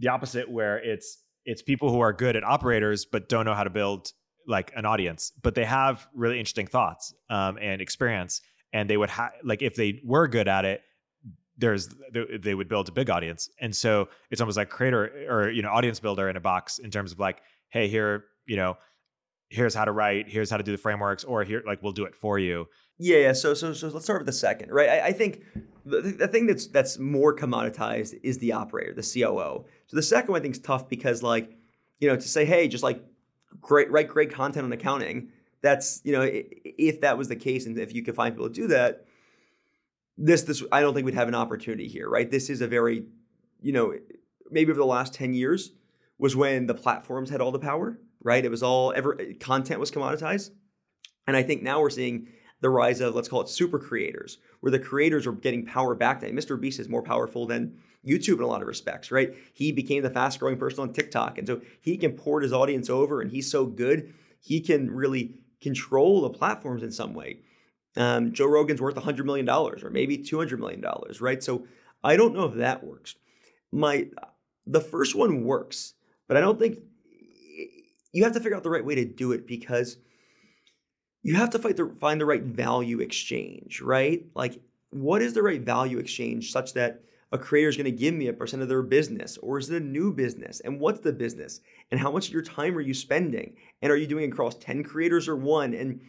[0.02, 3.64] the opposite where it's it's people who are good at operators but don't know how
[3.64, 4.12] to build
[4.46, 8.40] like an audience, but they have really interesting thoughts um, and experience,
[8.72, 10.82] and they would have like if they were good at it,
[11.56, 15.62] there's they would build a big audience, and so it's almost like creator or you
[15.62, 18.76] know audience builder in a box in terms of like, hey, here you know,
[19.48, 22.04] here's how to write, here's how to do the frameworks, or here like we'll do
[22.04, 22.66] it for you.
[23.02, 23.32] Yeah, yeah.
[23.32, 24.88] So so so let's start with the second, right?
[24.88, 25.42] I, I think
[25.84, 29.64] the, the thing that's that's more commoditized is the operator, the COO.
[29.88, 31.56] So the second one I think is tough because like
[31.98, 33.02] you know to say hey just like
[33.60, 35.30] great write great content on accounting
[35.62, 38.54] that's you know if that was the case and if you could find people to
[38.54, 39.04] do that
[40.18, 43.04] this this i don't think we'd have an opportunity here right this is a very
[43.60, 43.94] you know
[44.50, 45.72] maybe over the last 10 years
[46.18, 49.90] was when the platforms had all the power right it was all ever content was
[49.90, 50.50] commoditized
[51.26, 52.26] and i think now we're seeing
[52.62, 56.20] the rise of let's call it super creators where the creators are getting power back
[56.20, 59.34] to mr beast is more powerful than YouTube in a lot of respects, right?
[59.52, 61.38] He became the fast growing person on TikTok.
[61.38, 65.36] And so he can port his audience over and he's so good, he can really
[65.60, 67.40] control the platforms in some way.
[67.96, 70.84] Um, Joe Rogan's worth $100 million or maybe $200 million,
[71.20, 71.42] right?
[71.42, 71.66] So
[72.02, 73.14] I don't know if that works.
[73.70, 74.08] My,
[74.66, 75.94] the first one works,
[76.26, 76.78] but I don't think
[78.12, 79.98] you have to figure out the right way to do it because
[81.22, 84.24] you have to the, find the right value exchange, right?
[84.34, 84.60] Like,
[84.90, 88.26] what is the right value exchange such that a creator is going to give me
[88.26, 90.60] a percent of their business or is it a new business?
[90.60, 91.60] And what's the business?
[91.90, 93.56] And how much of your time are you spending?
[93.80, 95.72] And are you doing across 10 creators or one?
[95.72, 96.00] And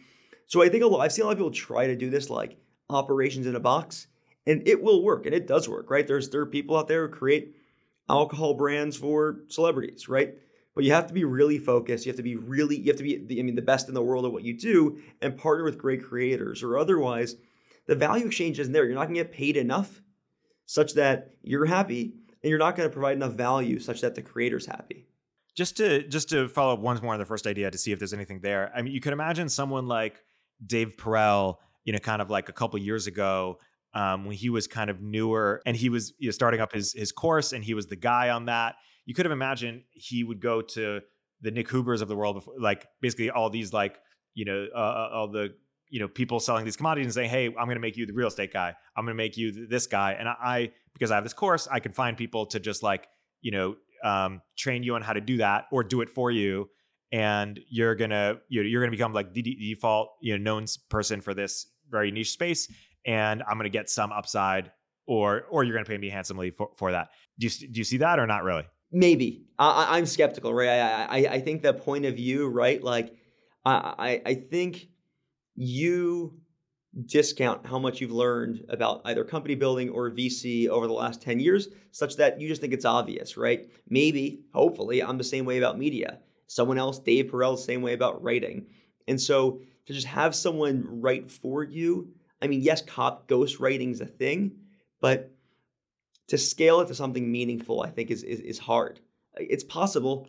[0.46, 2.30] so i think a lot i've seen a lot of people try to do this
[2.30, 2.58] like
[2.90, 4.06] operations in a box
[4.46, 6.06] and it will work and it does work right?
[6.06, 7.56] There's there are people out there who create
[8.08, 10.34] alcohol brands for celebrities right
[10.74, 13.02] but you have to be really focused you have to be really you have to
[13.02, 15.64] be the, i mean the best in the world at what you do and partner
[15.64, 17.36] with great creators or otherwise
[17.86, 20.00] the value exchange isn't there you're not going to get paid enough
[20.66, 22.14] such that you're happy
[22.44, 25.06] and you're not going to provide enough value such that the creator's happy.
[25.56, 27.98] Just to just to follow up once more on the first idea to see if
[27.98, 28.72] there's anything there.
[28.74, 30.20] I mean, you could imagine someone like
[30.64, 33.58] Dave Perell, you know, kind of like a couple years ago,
[33.94, 36.92] um, when he was kind of newer and he was you know, starting up his
[36.92, 38.74] his course and he was the guy on that.
[39.06, 41.00] You could have imagined he would go to
[41.40, 43.98] the Nick Hubers of the world, before, like basically all these like
[44.34, 45.54] you know uh, uh all the
[45.90, 48.12] you know people selling these commodities and saying hey i'm going to make you the
[48.12, 48.74] real estate guy.
[48.96, 50.16] I'm going to make you this guy.
[50.18, 53.06] And I, because i have this course i can find people to just like
[53.42, 56.68] you know um, train you on how to do that or do it for you.
[57.10, 61.66] And you're gonna you're gonna become like the default you know known person for this
[61.88, 62.68] very niche space.
[63.06, 64.72] And i'm gonna get some upside
[65.06, 67.10] or or you're gonna pay me handsomely for, for that.
[67.38, 68.64] Do you do you see that or not really
[68.94, 73.14] maybe I, i'm skeptical right I, I i think that point of view right like
[73.64, 74.88] i i, think
[75.54, 76.34] you
[77.06, 81.40] discount how much you've learned about either company building or VC over the last 10
[81.40, 83.68] years, such that you just think it's obvious, right?
[83.88, 86.20] Maybe, hopefully, I'm the same way about media.
[86.46, 88.66] Someone else, Dave Perell, the same way about writing.
[89.08, 93.90] And so to just have someone write for you, I mean, yes, cop ghost writing
[93.90, 94.52] is a thing,
[95.00, 95.33] but
[96.28, 99.00] to scale it to something meaningful, I think is, is, is hard.
[99.36, 100.28] It's possible.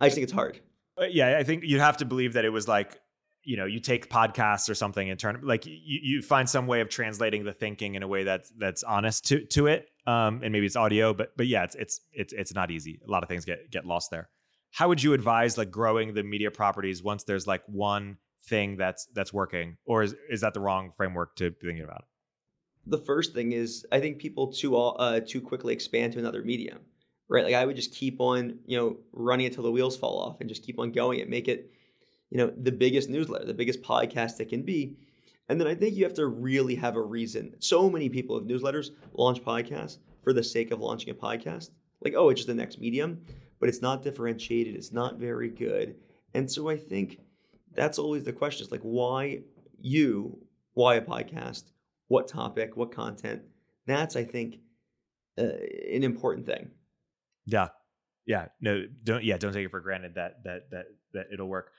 [0.00, 0.60] I just think it's hard.
[1.00, 3.00] Uh, yeah, I think you'd have to believe that it was like
[3.44, 5.72] you know you take podcasts or something and turn like you,
[6.02, 9.44] you find some way of translating the thinking in a way that's that's honest to
[9.46, 12.70] to it um and maybe it's audio but but yeah it's it's it's it's not
[12.70, 14.28] easy a lot of things get get lost there
[14.70, 19.06] how would you advise like growing the media properties once there's like one thing that's
[19.14, 22.04] that's working or is is that the wrong framework to be thinking about
[22.86, 26.80] the first thing is i think people too uh too quickly expand to another medium
[27.28, 30.18] right like i would just keep on you know running it till the wheels fall
[30.18, 31.70] off and just keep on going and make it
[32.32, 34.96] you know, the biggest newsletter, the biggest podcast it can be.
[35.50, 37.54] And then I think you have to really have a reason.
[37.58, 41.72] So many people have newsletters launch podcasts for the sake of launching a podcast.
[42.00, 43.20] Like, oh, it's just the next medium,
[43.60, 44.74] but it's not differentiated.
[44.74, 45.96] It's not very good.
[46.32, 47.20] And so I think
[47.74, 49.40] that's always the question is like, why
[49.78, 50.38] you?
[50.72, 51.64] Why a podcast?
[52.12, 52.76] What topic?
[52.76, 53.40] What content?
[53.86, 54.56] That's, I think,
[55.38, 55.44] uh,
[55.90, 56.68] an important thing.
[57.46, 57.68] Yeah.
[58.26, 58.48] Yeah.
[58.60, 60.84] No, don't, yeah, don't take it for granted that, that, that,
[61.14, 61.70] that it'll work.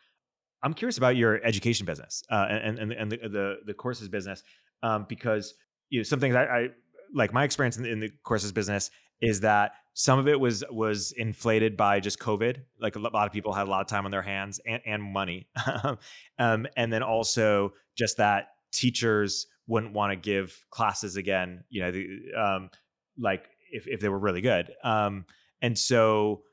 [0.63, 4.41] I'm curious about your education business uh, and and and the the, the courses business
[4.81, 5.53] um, because
[5.89, 6.67] you know some things I, I
[7.13, 8.89] like my experience in the, in the, courses business
[9.21, 12.61] is that some of it was was inflated by just COVID.
[12.79, 15.03] Like a lot of people had a lot of time on their hands and, and
[15.03, 15.47] money,
[16.39, 21.63] um, and then also just that teachers wouldn't want to give classes again.
[21.69, 22.07] You know, the,
[22.37, 22.69] um,
[23.17, 25.25] like if if they were really good, um,
[25.61, 26.43] and so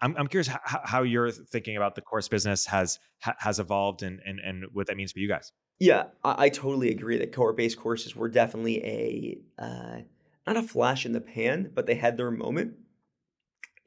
[0.00, 4.20] I'm, I'm curious how, how you're thinking about the course business has has evolved and,
[4.24, 5.52] and and what that means for you guys.
[5.78, 9.98] Yeah, I, I totally agree that cohort based courses were definitely a uh,
[10.46, 12.74] not a flash in the pan, but they had their moment,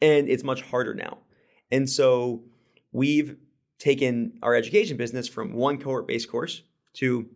[0.02, 1.20] and it's much harder now.
[1.72, 2.44] And so
[2.92, 3.38] we've
[3.78, 6.64] taken our education business from one cohort based course
[6.94, 7.30] to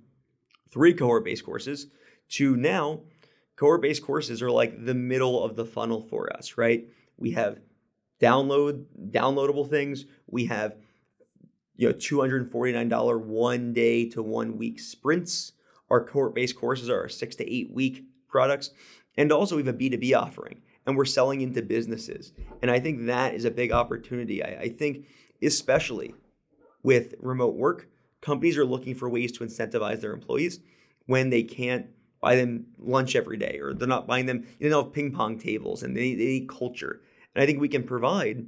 [0.74, 1.88] three cohort based courses
[2.30, 3.02] to now
[3.56, 6.88] cohort based courses are like the middle of the funnel for us, right?
[7.18, 7.60] We have
[8.22, 10.06] download downloadable things.
[10.28, 10.76] We have
[11.76, 15.54] you know $249 one day to one week sprints.
[15.90, 18.72] Our cohort-based courses are six to eight week products.
[19.16, 22.34] And also we have a B2B offering and we're selling into businesses.
[22.62, 24.44] And I think that is a big opportunity.
[24.44, 25.06] I, I think
[25.42, 26.16] especially
[26.82, 27.90] with remote work,
[28.24, 30.62] companies are looking for ways to incentivize their employees
[31.06, 31.88] when they can't
[32.22, 35.84] buy them lunch every day or they're not buying them, you know, ping pong tables
[35.84, 37.02] and they, they need culture.
[37.36, 38.48] And I think we can provide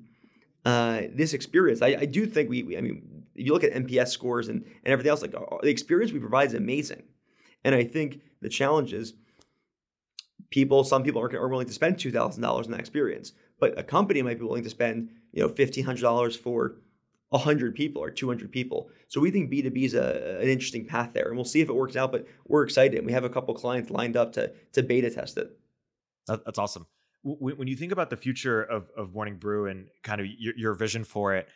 [0.63, 1.81] uh, this experience.
[1.81, 4.63] I, I do think we, we, I mean, if you look at NPS scores and,
[4.63, 7.03] and everything else, like uh, the experience we provide is amazing.
[7.65, 9.13] And I think the challenge is
[10.51, 14.21] people, some people are, are willing to spend $2,000 in that experience, but a company
[14.21, 16.77] might be willing to spend, you know, $1,500 for
[17.29, 18.89] 100 people or 200 people.
[19.07, 21.75] So we think B2B is a, an interesting path there and we'll see if it
[21.75, 23.05] works out, but we're excited.
[23.05, 25.49] We have a couple clients lined up to, to beta test it.
[26.27, 26.87] That's awesome
[27.25, 30.73] when you think about the future of, of Morning Brew and kind of your, your
[30.75, 31.49] vision for it,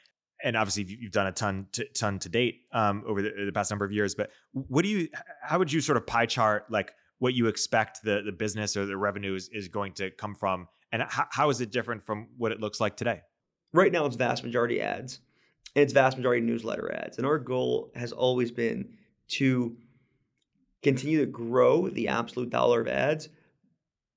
[0.44, 3.70] and obviously you've done a ton to, ton to date um, over the, the, past
[3.70, 4.16] number of years.
[4.16, 5.10] But what do you?
[5.44, 8.88] How would you sort of pie chart like what you expect the the business or
[8.88, 12.30] the revenue is, is going to come from, and how, how is it different from
[12.38, 13.22] what it looks like today?
[13.72, 15.20] Right now, it's vast majority ads,
[15.76, 17.18] it's vast majority newsletter ads.
[17.18, 18.90] And our goal has always been
[19.30, 19.78] to
[20.82, 23.30] continue to grow the absolute dollar of ads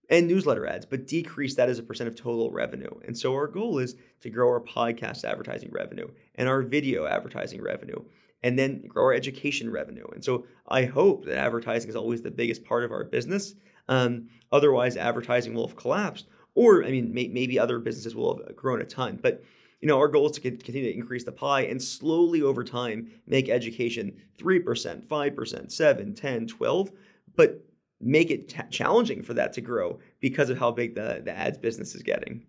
[0.08, 2.90] and newsletter ads, but decrease that as a percent of total revenue.
[3.04, 7.62] And so our goal is to grow our podcast advertising revenue and our video advertising
[7.62, 8.04] revenue,
[8.42, 10.06] and then grow our education revenue.
[10.12, 13.54] And so I hope that advertising is always the biggest part of our business.
[13.88, 18.56] Um, otherwise, advertising will have collapsed, or I mean, may, maybe other businesses will have
[18.56, 19.18] grown a ton.
[19.22, 19.42] But
[19.82, 23.10] you know, our goal is to continue to increase the pie and slowly over time
[23.26, 26.92] make education 3%, 5%, 7, 10, 12,
[27.34, 27.64] but
[28.00, 31.58] make it t- challenging for that to grow because of how big the, the ads
[31.58, 32.46] business is getting.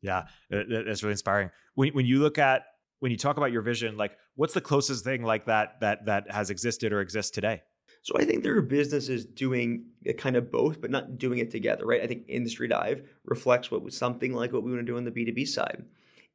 [0.00, 1.50] Yeah, uh, that's really inspiring.
[1.74, 2.64] When, when you look at
[3.00, 6.30] when you talk about your vision, like what's the closest thing like that that that
[6.30, 7.62] has existed or exists today?
[8.02, 9.86] So I think there are businesses doing
[10.18, 12.02] kind of both, but not doing it together, right?
[12.02, 15.04] I think Industry Dive reflects what was something like what we want to do on
[15.04, 15.84] the B2B side.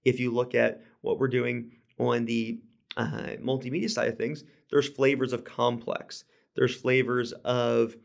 [0.03, 2.59] If you look at what we're doing on the
[2.95, 6.23] uh, multimedia side of things, there's flavors of complex.
[6.55, 7.95] There's flavors of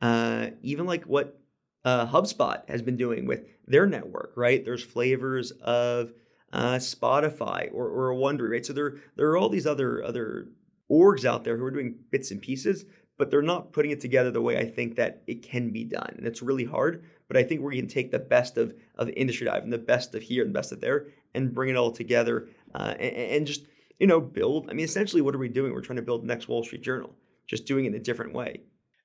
[0.00, 1.40] uh, even like what
[1.84, 4.64] uh, HubSpot has been doing with their network, right?
[4.64, 6.12] There's flavors of
[6.52, 8.66] uh, Spotify or, or Wondery, right?
[8.66, 10.48] So there, there are all these other other
[10.90, 12.84] orgs out there who are doing bits and pieces,
[13.18, 16.14] but they're not putting it together the way I think that it can be done.
[16.16, 19.46] And it's really hard, but I think we can take the best of, of Industry
[19.46, 21.92] Dive and the best of here and the best of there and bring it all
[21.92, 23.66] together uh, and, and just,
[23.98, 24.68] you know, build.
[24.70, 25.72] I mean, essentially, what are we doing?
[25.72, 27.14] We're trying to build the next Wall Street Journal,
[27.46, 28.62] just doing it in a different way.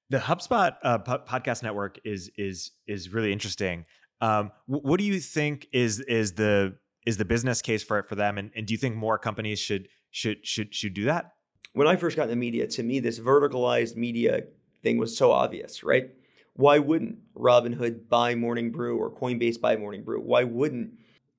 [0.09, 3.85] The HubSpot uh, po- podcast network is is is really interesting.
[4.19, 6.75] Um, what do you think is is the
[7.05, 9.59] is the business case for it for them, and, and do you think more companies
[9.59, 11.33] should should should should do that?
[11.73, 14.43] When I first got in the media, to me, this verticalized media
[14.83, 16.09] thing was so obvious, right?
[16.53, 20.19] Why wouldn't Robinhood buy Morning Brew or Coinbase buy Morning Brew?
[20.19, 20.91] Why wouldn't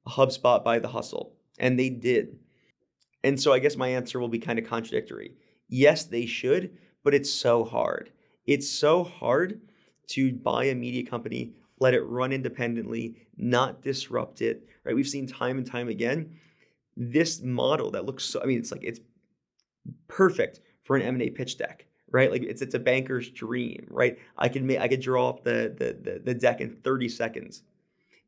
[0.06, 1.34] HubSpot buy The Hustle?
[1.58, 2.38] And they did.
[3.22, 5.32] And so I guess my answer will be kind of contradictory.
[5.68, 8.10] Yes, they should, but it's so hard.
[8.46, 9.60] It's so hard
[10.08, 14.94] to buy a media company, let it run independently, not disrupt it, right?
[14.94, 16.38] We've seen time and time again
[16.96, 19.00] this model that looks so I mean it's like it's
[20.08, 22.30] perfect for an M&A pitch deck, right?
[22.30, 24.18] Like it's it's a banker's dream, right?
[24.36, 27.62] I can make I could draw up the the the, the deck in 30 seconds.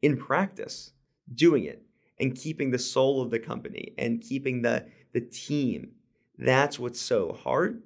[0.03, 0.93] In practice,
[1.33, 1.83] doing it
[2.18, 5.93] and keeping the soul of the company and keeping the the team,
[6.39, 7.83] that's what's so hard.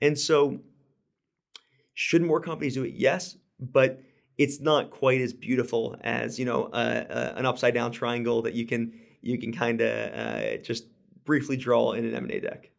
[0.00, 0.60] And so
[1.94, 2.94] should more companies do it?
[2.94, 4.00] Yes, but
[4.36, 8.54] it's not quite as beautiful as you know uh, uh, an upside down triangle that
[8.54, 10.84] you can you can kind of uh, just
[11.24, 12.70] briefly draw in an M&A deck.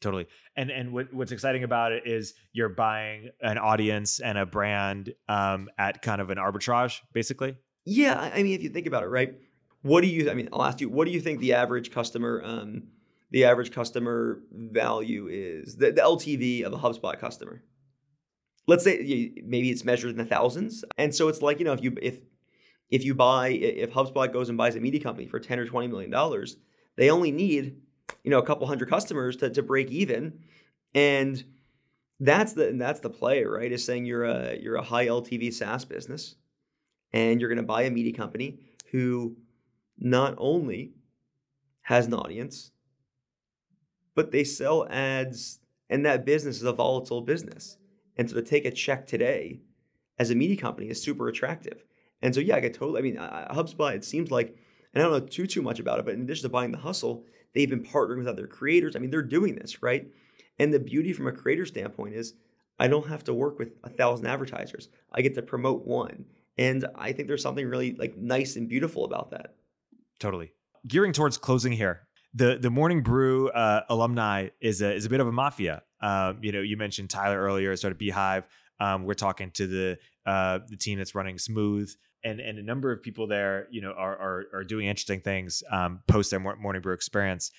[0.00, 0.26] Totally.
[0.56, 5.14] And and what, what's exciting about it is you're buying an audience and a brand
[5.28, 7.56] um, at kind of an arbitrage, basically.
[7.84, 9.34] Yeah, I mean, if you think about it, right?
[9.86, 10.30] What do you?
[10.30, 10.88] I mean, I'll ask you.
[10.88, 12.84] What do you think the average customer, um,
[13.30, 15.76] the average customer value is?
[15.76, 17.62] The, the LTV of a HubSpot customer
[18.66, 20.84] let's say maybe it's measured in the thousands.
[20.98, 22.20] And so it's like, you know, if you if
[22.90, 25.88] if you buy if HubSpot goes and buys a media company for 10 or 20
[25.88, 26.56] million dollars,
[26.96, 27.80] they only need,
[28.22, 30.40] you know, a couple hundred customers to, to break even.
[30.94, 31.44] And
[32.18, 33.70] that's the and that's the play, right?
[33.70, 36.36] Is saying you're a you're a high LTV SaaS business
[37.12, 38.58] and you're going to buy a media company
[38.92, 39.36] who
[39.98, 40.92] not only
[41.82, 42.72] has an audience,
[44.14, 47.76] but they sell ads and that business is a volatile business.
[48.16, 49.60] And so to take a check today
[50.18, 51.84] as a media company is super attractive.
[52.22, 52.98] And so yeah, I get totally.
[52.98, 53.94] I mean, HubSpot.
[53.94, 54.56] It seems like,
[54.92, 56.78] and I don't know too too much about it, but in addition to buying the
[56.78, 57.24] hustle,
[57.54, 58.96] they've been partnering with other creators.
[58.96, 60.08] I mean, they're doing this right.
[60.58, 62.34] And the beauty from a creator standpoint is,
[62.78, 64.88] I don't have to work with a thousand advertisers.
[65.12, 66.26] I get to promote one,
[66.58, 69.54] and I think there's something really like nice and beautiful about that.
[70.18, 70.52] Totally.
[70.86, 75.20] Gearing towards closing here, the the Morning Brew uh, alumni is a is a bit
[75.20, 75.82] of a mafia.
[76.00, 78.44] Um, you know, you mentioned Tyler earlier, started Beehiiv.
[78.78, 81.90] Um, we're talking to the uh, the team that's running Smooth,
[82.22, 85.62] and and a number of people there, you know, are are, are doing interesting things
[85.70, 87.50] um, post their Morning Brew experience.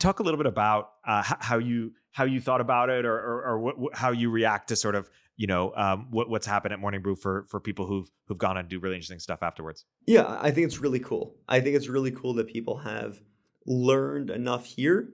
[0.00, 3.44] Talk a little bit about uh, how you how you thought about it, or or,
[3.44, 5.10] or what, how you react to sort of
[5.42, 8.56] you know um, what, what's happened at Morning Brew for for people who've who've gone
[8.56, 9.84] and do really interesting stuff afterwards.
[10.06, 11.34] Yeah, I think it's really cool.
[11.48, 13.20] I think it's really cool that people have
[13.66, 15.08] learned enough here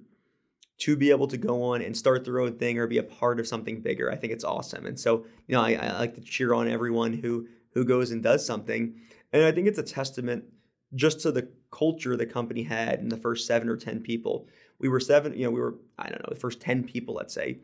[0.80, 3.40] to be able to go on and start their own thing or be a part
[3.40, 4.12] of something bigger.
[4.12, 4.84] I think it's awesome.
[4.84, 8.22] And so, you know, I, I like to cheer on everyone who who goes and
[8.22, 9.00] does something.
[9.32, 10.44] And I think it's a testament
[10.94, 14.46] just to the culture the company had in the first seven or 10 people.
[14.78, 17.32] We were seven, you know, we were, I don't know, the first 10 people, let's
[17.32, 17.60] say.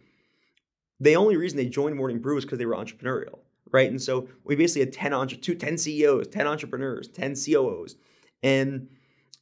[1.01, 3.41] The only reason they joined Morning Brew was because they were entrepreneurial,
[3.71, 3.91] right?
[3.91, 7.97] And so we basically had 10, entre- two, 10 CEOs, 10 entrepreneurs, 10 COOs.
[8.43, 8.89] And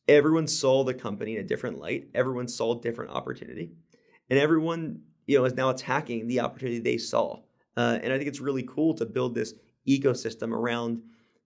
[0.09, 2.09] everyone saw the company in a different light.
[2.14, 3.72] Everyone saw different opportunity.
[4.30, 7.40] And everyone, you know, is now attacking the opportunity they saw.
[7.76, 9.55] Uh, and I think it's really cool to build this
[9.86, 11.03] ecosystem around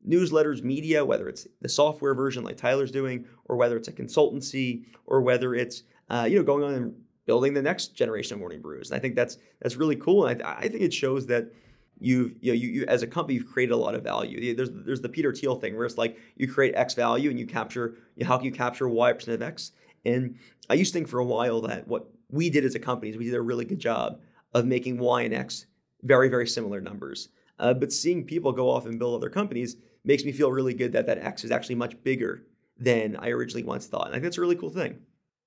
[0.07, 4.85] newsletters, media, whether it's the software version like Tyler's doing, or whether it's a consultancy,
[5.05, 6.95] or whether it's uh, you know going on and
[7.27, 8.91] building the next generation of morning brews.
[8.91, 11.53] And I think that's that's really cool, and I, I think it shows that
[11.99, 14.55] you've you know you, you, as a company you've created a lot of value.
[14.55, 17.47] There's there's the Peter Thiel thing where it's like you create X value and you
[17.47, 19.73] capture you know, how can you capture Y percent of X.
[20.05, 20.39] And
[20.71, 23.17] I used to think for a while that what we did as a company is
[23.17, 24.21] we did a really good job
[24.55, 25.67] of making Y and X
[26.03, 27.29] very very similar numbers.
[27.59, 30.93] Uh, but seeing people go off and build other companies makes me feel really good
[30.93, 32.43] that that X is actually much bigger
[32.79, 34.07] than I originally once thought.
[34.07, 34.99] And I think that's a really cool thing.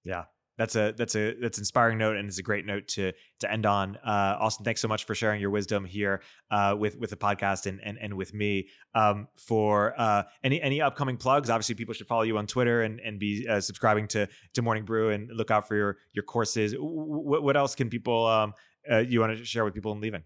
[0.04, 0.24] Yeah.
[0.60, 3.66] That's a that's a that's inspiring note and it's a great note to to end
[3.66, 3.96] on.
[4.06, 7.66] Uh, Austin, thanks so much for sharing your wisdom here uh, with with the podcast
[7.66, 8.68] and and, and with me.
[8.94, 13.00] Um, for uh, any any upcoming plugs, obviously people should follow you on Twitter and
[13.00, 16.76] and be uh, subscribing to to Morning Brew and look out for your your courses.
[16.78, 18.54] What, what else can people um,
[18.92, 20.24] uh, you want to share with people in leaving?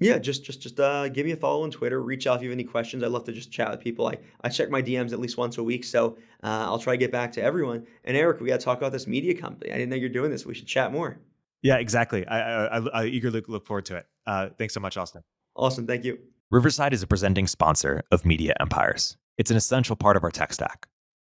[0.00, 2.02] Yeah, just just just uh, give me a follow on Twitter.
[2.02, 3.02] Reach out if you have any questions.
[3.02, 4.06] I'd love to just chat with people.
[4.06, 6.96] I, I check my DMs at least once a week, so uh, I'll try to
[6.96, 7.86] get back to everyone.
[8.04, 9.70] And Eric, we got to talk about this media company.
[9.70, 10.46] I didn't know you're doing this.
[10.46, 11.20] We should chat more.
[11.62, 12.26] Yeah, exactly.
[12.26, 14.06] I, I, I eagerly look forward to it.
[14.26, 15.22] Uh, thanks so much, Austin.
[15.54, 15.86] Awesome.
[15.86, 16.18] Thank you.
[16.50, 19.18] Riverside is a presenting sponsor of Media Empires.
[19.36, 20.86] It's an essential part of our tech stack.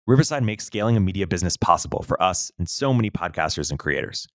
[0.08, 4.26] Riverside makes scaling a media business possible for us and so many podcasters and creators.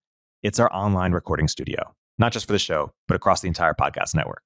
[0.41, 4.15] It's our online recording studio not just for the show, but across the entire podcast
[4.15, 4.43] network.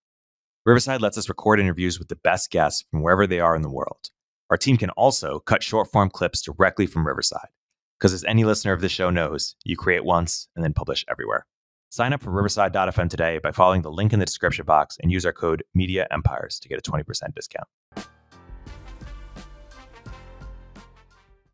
[0.66, 3.70] Riverside lets us record interviews with the best guests from wherever they are in the
[3.70, 4.10] world.
[4.50, 7.50] Our team can also cut short form clips directly from Riverside.
[8.00, 11.46] Because as any listener of this show knows, you create once and then publish everywhere.
[11.90, 15.26] Sign up for Riverside.fm today by following the link in the description box and use
[15.26, 17.04] our code Media Empires to get a 20%
[17.36, 17.68] discount.